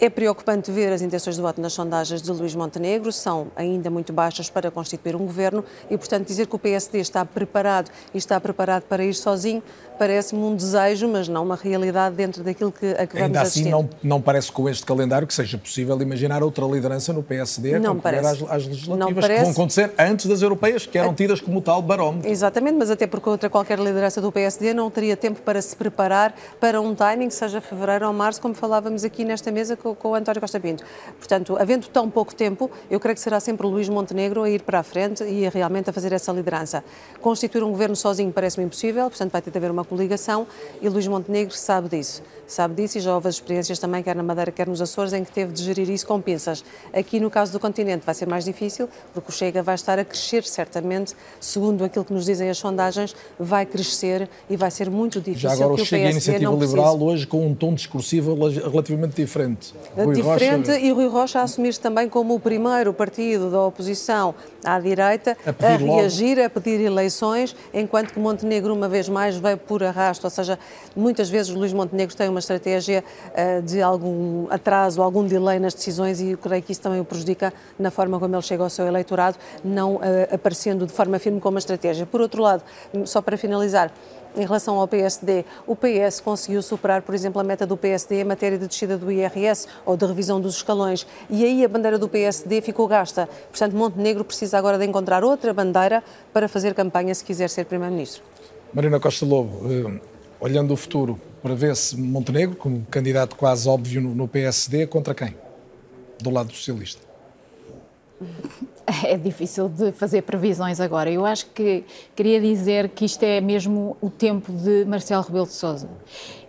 [0.00, 4.12] É preocupante ver as intenções de voto nas sondagens de Luís Montenegro, são ainda muito
[4.12, 8.40] baixas para constituir um governo e, portanto, dizer que o PSD está preparado e está
[8.40, 9.62] preparado para ir sozinho
[9.98, 13.60] parece-me um desejo, mas não uma realidade dentro daquilo que, a que vamos ainda assistir.
[13.62, 17.74] assim, não, não parece com este calendário que seja possível imaginar outra liderança no PSD
[17.74, 21.40] a não concorrer às, às legislativas que vão acontecer antes das europeias, que eram tidas
[21.40, 22.30] como tal barómetro.
[22.30, 26.34] Exatamente, mas até porque outra qualquer liderança do PSD não teria tempo para se preparar
[26.60, 30.14] para um timing, seja fevereiro ou março, como falávamos aqui nesta mesa com, com o
[30.14, 30.82] António Costa Pinto.
[31.18, 34.62] Portanto, havendo tão pouco tempo, eu creio que será sempre o Luís Montenegro a ir
[34.62, 36.82] para a frente e a, realmente a fazer essa liderança.
[37.20, 40.46] Constituir um governo sozinho parece-me impossível, portanto vai ter de haver uma coligação
[40.80, 42.22] e Luís Montenegro sabe disso.
[42.46, 45.24] Sabe disso e já houve as experiências também, quer na Madeira, quer nos Açores, em
[45.24, 46.64] que teve de gerir isso com pinças.
[46.92, 50.04] Aqui no caso do continente vai ser mais difícil, porque o Chega vai estar a
[50.04, 55.20] crescer certamente, segundo aquilo que nos dizem as sondagens, vai crescer e vai ser muito
[55.20, 55.48] difícil.
[55.48, 57.04] Já agora que o Chega e a Iniciativa Liberal precise.
[57.04, 59.73] hoje com um tom discursivo relativamente diferente.
[59.96, 60.80] Rui diferente Rocha...
[60.80, 65.66] e Rui Rocha a assumir-se também como o primeiro partido da oposição à direita a,
[65.66, 66.46] a reagir, logo.
[66.46, 70.58] a pedir eleições, enquanto que Montenegro uma vez mais veio por arrasto, ou seja,
[70.96, 76.20] muitas vezes Luís Montenegro tem uma estratégia uh, de algum atraso, algum delay nas decisões
[76.20, 78.86] e eu creio que isso também o prejudica na forma como ele chega ao seu
[78.86, 80.00] eleitorado, não uh,
[80.32, 82.06] aparecendo de forma firme como uma estratégia.
[82.06, 82.62] Por outro lado,
[83.04, 83.92] só para finalizar,
[84.36, 88.24] em relação ao PSD, o PS conseguiu superar, por exemplo, a meta do PSD em
[88.24, 91.06] matéria de descida do IRS ou de revisão dos escalões.
[91.30, 93.28] E aí a bandeira do PSD ficou gasta.
[93.50, 98.22] Portanto, Montenegro precisa agora de encontrar outra bandeira para fazer campanha se quiser ser Primeiro-Ministro.
[98.72, 100.00] Marina Costa Lobo, eh,
[100.40, 105.36] olhando o futuro, prevê-se Montenegro como candidato quase óbvio no PSD contra quem?
[106.20, 107.13] Do lado socialista.
[109.02, 111.10] É difícil de fazer previsões agora.
[111.10, 115.54] Eu acho que queria dizer que isto é mesmo o tempo de Marcelo Rebelo de
[115.54, 115.88] Sousa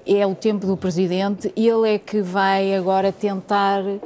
[0.05, 3.99] é o tempo do presidente, ele é que vai agora tentar uh,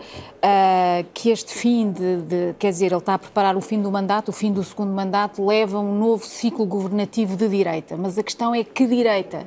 [1.14, 4.30] que este fim de, de, quer dizer, ele está a preparar o fim do mandato,
[4.30, 7.98] o fim do segundo mandato, leva a um novo ciclo governativo de direita.
[7.98, 9.46] Mas a questão é que direita?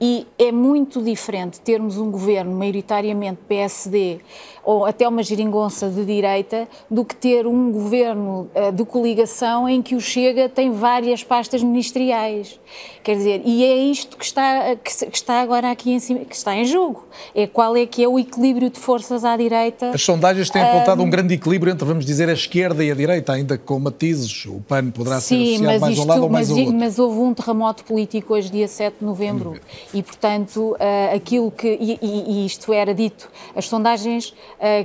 [0.00, 4.20] E é muito diferente termos um governo maioritariamente PSD
[4.64, 9.82] ou até uma geringonça de direita do que ter um governo uh, de coligação em
[9.82, 12.58] que o Chega tem várias pastas ministeriais.
[13.02, 16.54] Quer dizer, e é isto que está, que, está agora aqui em cima, que está
[16.54, 17.04] em jogo.
[17.34, 19.90] É qual é que é o equilíbrio de forças à direita.
[19.90, 22.94] As sondagens têm apontado um, um grande equilíbrio entre, vamos dizer, a esquerda e a
[22.94, 24.46] direita, ainda com matizes.
[24.46, 26.78] O PAN poderá Sim, ser associado mais isto, um lado ou mais mas, ao outro.
[26.78, 29.56] Mas houve um terremoto político hoje, dia 7 de novembro,
[29.92, 31.68] e, portanto, uh, aquilo que...
[31.80, 34.34] E, e, isto era dito, as sondagens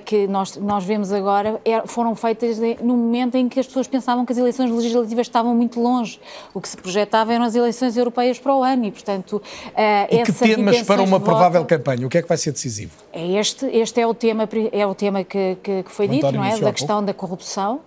[0.06, 4.26] que nós, nós vemos agora er, foram feitas no momento em que as pessoas pensavam
[4.26, 6.20] que as eleições legislativas estavam muito longe.
[6.54, 10.24] O que se projetava eram as eleições europeias para o ano e, portanto, uh, e
[10.24, 12.92] que temas para uma provável campanha, o que é que vai ser decisivo?
[13.14, 16.32] É este, este é o tema, é o tema que, que, que foi o dito,
[16.32, 16.58] não é?
[16.58, 17.82] Da questão da corrupção,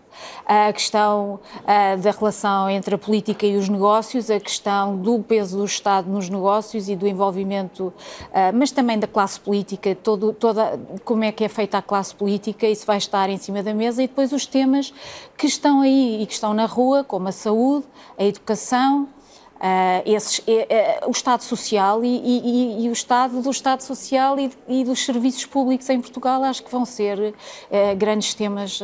[0.46, 5.58] a questão uh, da relação entre a política e os negócios, a questão do peso
[5.58, 7.94] do Estado nos negócios e do envolvimento, uh,
[8.54, 12.66] mas também da classe política, todo, toda, como é que é feita a classe política,
[12.66, 14.92] isso vai estar em cima da mesa, e depois os temas
[15.36, 17.86] que estão aí e que estão na rua, como a saúde,
[18.18, 19.08] a educação,
[20.06, 24.50] esses, uh, uh, o Estado Social e, e, e, o Estado do Estado Social e,
[24.66, 27.34] e, dos serviços públicos em Portugal acho que vão ser
[27.96, 28.80] grandes temas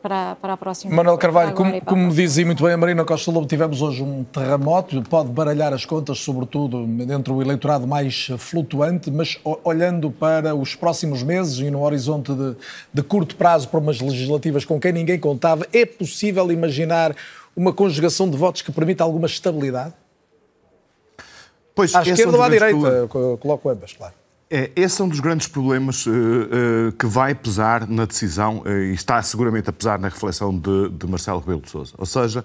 [0.00, 0.94] para, para a próxima.
[0.94, 5.02] Manuel Carvalho, como, como dizia muito bem a Marina Costa Lobo, tivemos hoje um terremoto,
[5.02, 6.78] pode baralhar as contas, sobretudo
[7.12, 12.56] entre o eleitorado mais flutuante, mas olhando para os próximos meses e no horizonte de,
[12.92, 17.14] de curto prazo para umas legislativas com quem ninguém contava, é possível imaginar
[17.56, 19.94] uma conjugação de votos que permita alguma estabilidade?
[21.74, 23.08] Pois, à esquerda ou à direita,
[23.40, 24.14] coloco ambas, claro.
[24.50, 28.68] É, esse é um dos grandes problemas uh, uh, que vai pesar na decisão uh,
[28.68, 31.94] e está seguramente a pesar na reflexão de, de Marcelo Rebelo de Sousa.
[31.98, 32.44] Ou seja,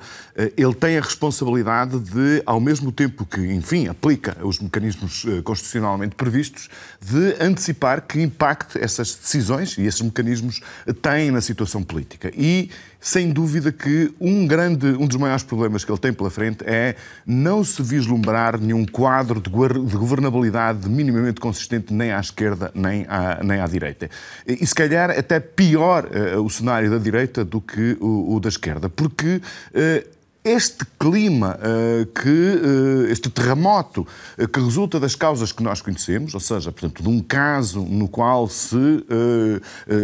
[0.58, 6.70] ele tem a responsabilidade de, ao mesmo tempo que, enfim, aplica os mecanismos constitucionalmente previstos,
[7.00, 10.62] de antecipar que impacto essas decisões e esses mecanismos
[11.02, 12.32] têm na situação política.
[12.36, 16.64] E sem dúvida que um grande, um dos maiores problemas que ele tem pela frente
[16.66, 16.96] é
[17.26, 23.62] não se vislumbrar nenhum quadro de governabilidade minimamente consistente nem à esquerda nem à, nem
[23.62, 24.10] à direita.
[24.46, 28.50] E se calhar até pior uh, o cenário da direita do que o, o da
[28.50, 29.42] esquerda, porque
[29.74, 35.82] uh, este clima, uh, que, uh, este terremoto uh, que resulta das causas que nós
[35.82, 38.78] conhecemos, ou seja, portanto, de um caso no qual se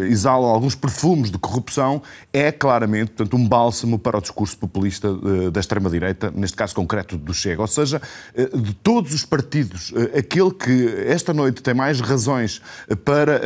[0.09, 2.01] exalam alguns perfumes de corrupção,
[2.33, 5.13] é claramente portanto, um bálsamo para o discurso populista
[5.51, 7.61] da extrema-direita, neste caso concreto do Chega.
[7.61, 8.01] Ou seja,
[8.35, 12.61] de todos os partidos, aquele que esta noite tem mais razões
[13.03, 13.41] para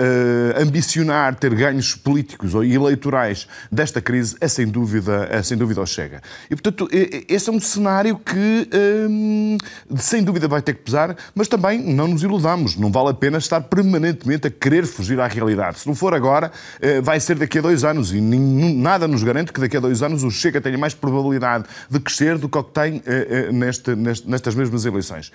[0.62, 5.86] ambicionar ter ganhos políticos ou eleitorais desta crise é sem dúvida, é sem dúvida o
[5.86, 6.22] Chega.
[6.50, 6.88] E, portanto, portanto,
[7.28, 8.70] esse é um cenário que,
[9.10, 9.58] hum,
[9.98, 12.76] sem dúvida, vai ter que pesar, mas também não nos iludamos.
[12.78, 15.80] Não vale a pena estar permanentemente a querer fugir à realidade.
[15.80, 19.52] Se não for agora, eh, vai ser daqui a dois anos e nada nos garante
[19.52, 22.64] que daqui a dois anos o Chega tenha mais probabilidade de crescer do que o
[22.64, 25.32] que tem eh, eh, nestas mesmas eleições.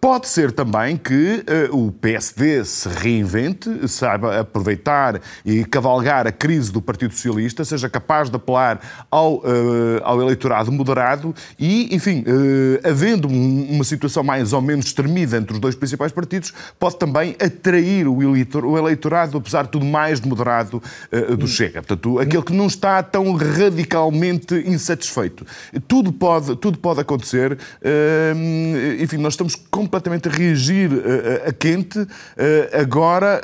[0.00, 6.82] Pode ser também que o PSD se reinvente, saiba aproveitar e cavalgar a crise do
[6.82, 8.80] Partido Socialista, seja capaz de apelar
[9.10, 9.42] ao,
[10.02, 12.24] ao eleitorado moderado e, enfim,
[12.84, 18.06] havendo uma situação mais ou menos tremida entre os dois principais partidos, pode também atrair
[18.08, 20.82] o eleitorado, apesar de tudo, mais moderado
[21.38, 21.82] do Chega.
[21.82, 25.46] Portanto, aquele que não está tão radicalmente insatisfeito.
[25.86, 27.56] Tudo pode, tudo pode acontecer.
[29.00, 30.90] Enfim, nós estamos completamente a reagir
[31.46, 32.06] a quente
[32.80, 33.40] agora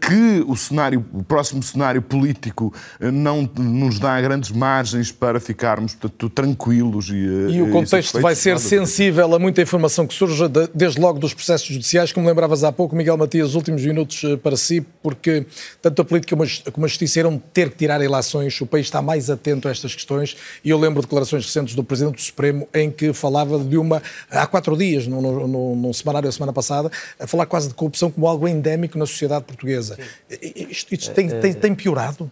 [0.00, 6.28] que o cenário, o próximo cenário político não nos dá grandes margens para ficarmos portanto,
[6.40, 10.44] tranquilos e E o contexto vai ser sensível a muita informação que surge
[10.74, 14.80] desde logo dos processos judiciais, como lembravas há pouco, Miguel Matias, últimos minutos para si,
[15.02, 15.44] porque
[15.82, 16.36] tanto a política
[16.72, 19.94] como a justiça irão ter que tirar ilações, o país está mais atento a estas
[19.94, 23.76] questões e eu lembro de declarações recentes do Presidente do Supremo em que falava de
[23.76, 27.74] uma, há quatro dias, num, num, num semanário a semana passada, a falar quase de
[27.74, 29.98] corrupção como algo endémico na sociedade portuguesa.
[30.40, 32.30] Isto, isto tem, tem, tem piorado?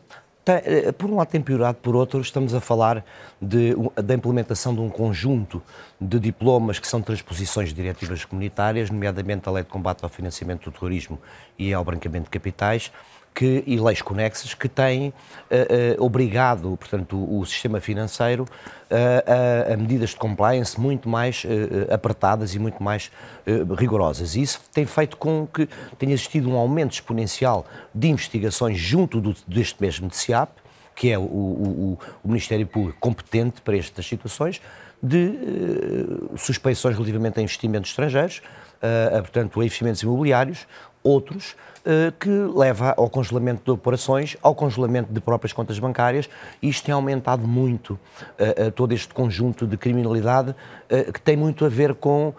[0.49, 3.05] Eh, por um lado tem piorado, por outro estamos a falar
[3.41, 5.63] de, da implementação de um conjunto
[6.01, 10.71] de diplomas que são transposições de diretivas comunitárias, nomeadamente a Lei de Combate ao Financiamento
[10.71, 11.19] do Terrorismo
[11.59, 12.91] e ao Branqueamento de Capitais,
[13.39, 15.13] que, e leis conexas que têm uh,
[16.01, 21.47] uh, obrigado, portanto, o, o sistema financeiro uh, a, a, medidas de compliance muito mais
[21.89, 23.13] apertadas e muito mais
[23.79, 24.35] rigorosas.
[24.35, 29.37] E isso tem feito com que tenha existido um aumento exponencial de investigações junto do,
[29.47, 30.51] deste mesmo DCAP,
[30.97, 34.61] que é o, o, o, Ministério Público competente para estas situações,
[35.01, 35.33] de
[36.37, 38.43] suspeições relativamente a investimentos estrangeiros,
[39.21, 40.67] portanto, a investimentos imobiliários,
[41.05, 41.55] outros,
[42.19, 46.29] que leva ao congelamento de operações, ao congelamento de próprias contas bancárias,
[46.63, 47.99] isto tem aumentado muito
[48.39, 50.55] eh, eh, todo este conjunto de criminalidade
[51.13, 52.33] que tem muito a ver com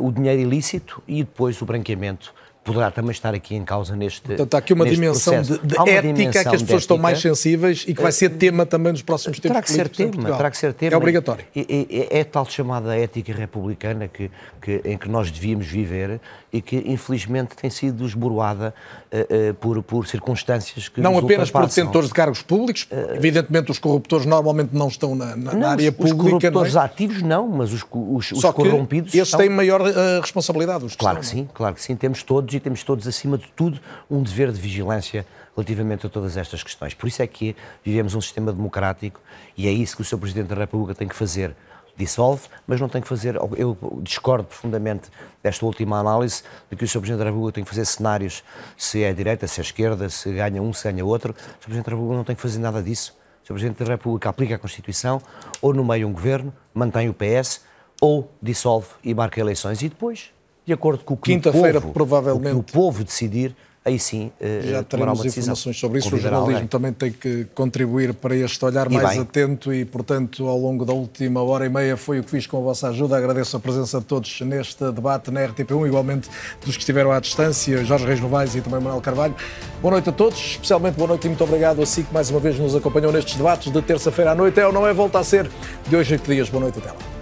[0.00, 2.34] o dinheiro ilícito e depois o branqueamento
[2.72, 5.88] poderá também estar aqui em causa neste Portanto, há aqui uma dimensão de, de uma
[5.88, 9.02] ética dimensão que as pessoas estão mais sensíveis e que vai ser tema também nos
[9.02, 10.94] próximos tempos terá que ser tema, terá que ser tema.
[10.94, 11.44] É obrigatório.
[11.54, 14.30] É, é, é, tal chamada ética republicana que,
[14.60, 16.20] que, em que nós devíamos viver
[16.52, 18.74] e que infelizmente tem sido esboroada
[19.12, 23.70] uh, uh, por, por circunstâncias que Não apenas por detentores de cargos públicos, uh, evidentemente
[23.70, 26.16] os corruptores normalmente não estão na, na, não, área os, pública.
[26.16, 26.84] Os corruptores não é?
[26.84, 29.14] ativos não, mas os, os, os corrompidos.
[29.14, 29.80] Esses têm maior
[30.20, 30.84] responsabilidade.
[30.84, 33.80] Os que claro que sim, claro que sim, temos todos temos todos, acima de tudo,
[34.10, 36.94] um dever de vigilância relativamente a todas estas questões.
[36.94, 39.20] Por isso é que vivemos um sistema democrático
[39.56, 40.18] e é isso que o Sr.
[40.18, 41.54] Presidente da República tem que fazer.
[41.96, 43.36] Dissolve, mas não tem que fazer.
[43.56, 45.10] Eu discordo profundamente
[45.42, 47.00] desta última análise de que o Sr.
[47.00, 48.42] Presidente da República tem que fazer cenários
[48.76, 51.32] se é a direita, se é a esquerda, se ganha um, se ganha outro.
[51.32, 51.58] O Sr.
[51.58, 53.14] Presidente da República não tem que fazer nada disso.
[53.42, 53.52] O Sr.
[53.54, 55.20] Presidente da República aplica a Constituição,
[55.60, 57.62] ou nomeia um governo, mantém o PS,
[58.00, 59.82] ou dissolve e marca eleições.
[59.82, 60.32] E depois,
[60.66, 62.54] de acordo com o que, o povo, provavelmente...
[62.54, 63.54] o, que o povo decidir,
[63.84, 66.14] aí sim uh, já teremos informações sobre isso.
[66.14, 69.20] O jornalismo também tem que contribuir para este olhar e mais bem.
[69.20, 72.58] atento e, portanto, ao longo da última hora e meia foi o que fiz com
[72.58, 73.16] a vossa ajuda.
[73.16, 76.28] Agradeço a presença de todos neste debate na RTP1, igualmente
[76.64, 79.34] dos que estiveram à distância, Jorge Reis Novaes e também Manuel Carvalho.
[79.80, 82.38] Boa noite a todos, especialmente boa noite e muito obrigado a si que mais uma
[82.38, 84.60] vez nos acompanhou nestes debates de terça-feira à noite.
[84.60, 84.92] É ou não é?
[84.92, 85.50] Volta a ser
[85.88, 86.50] de hoje a oito dias.
[86.50, 87.19] Boa noite até lá.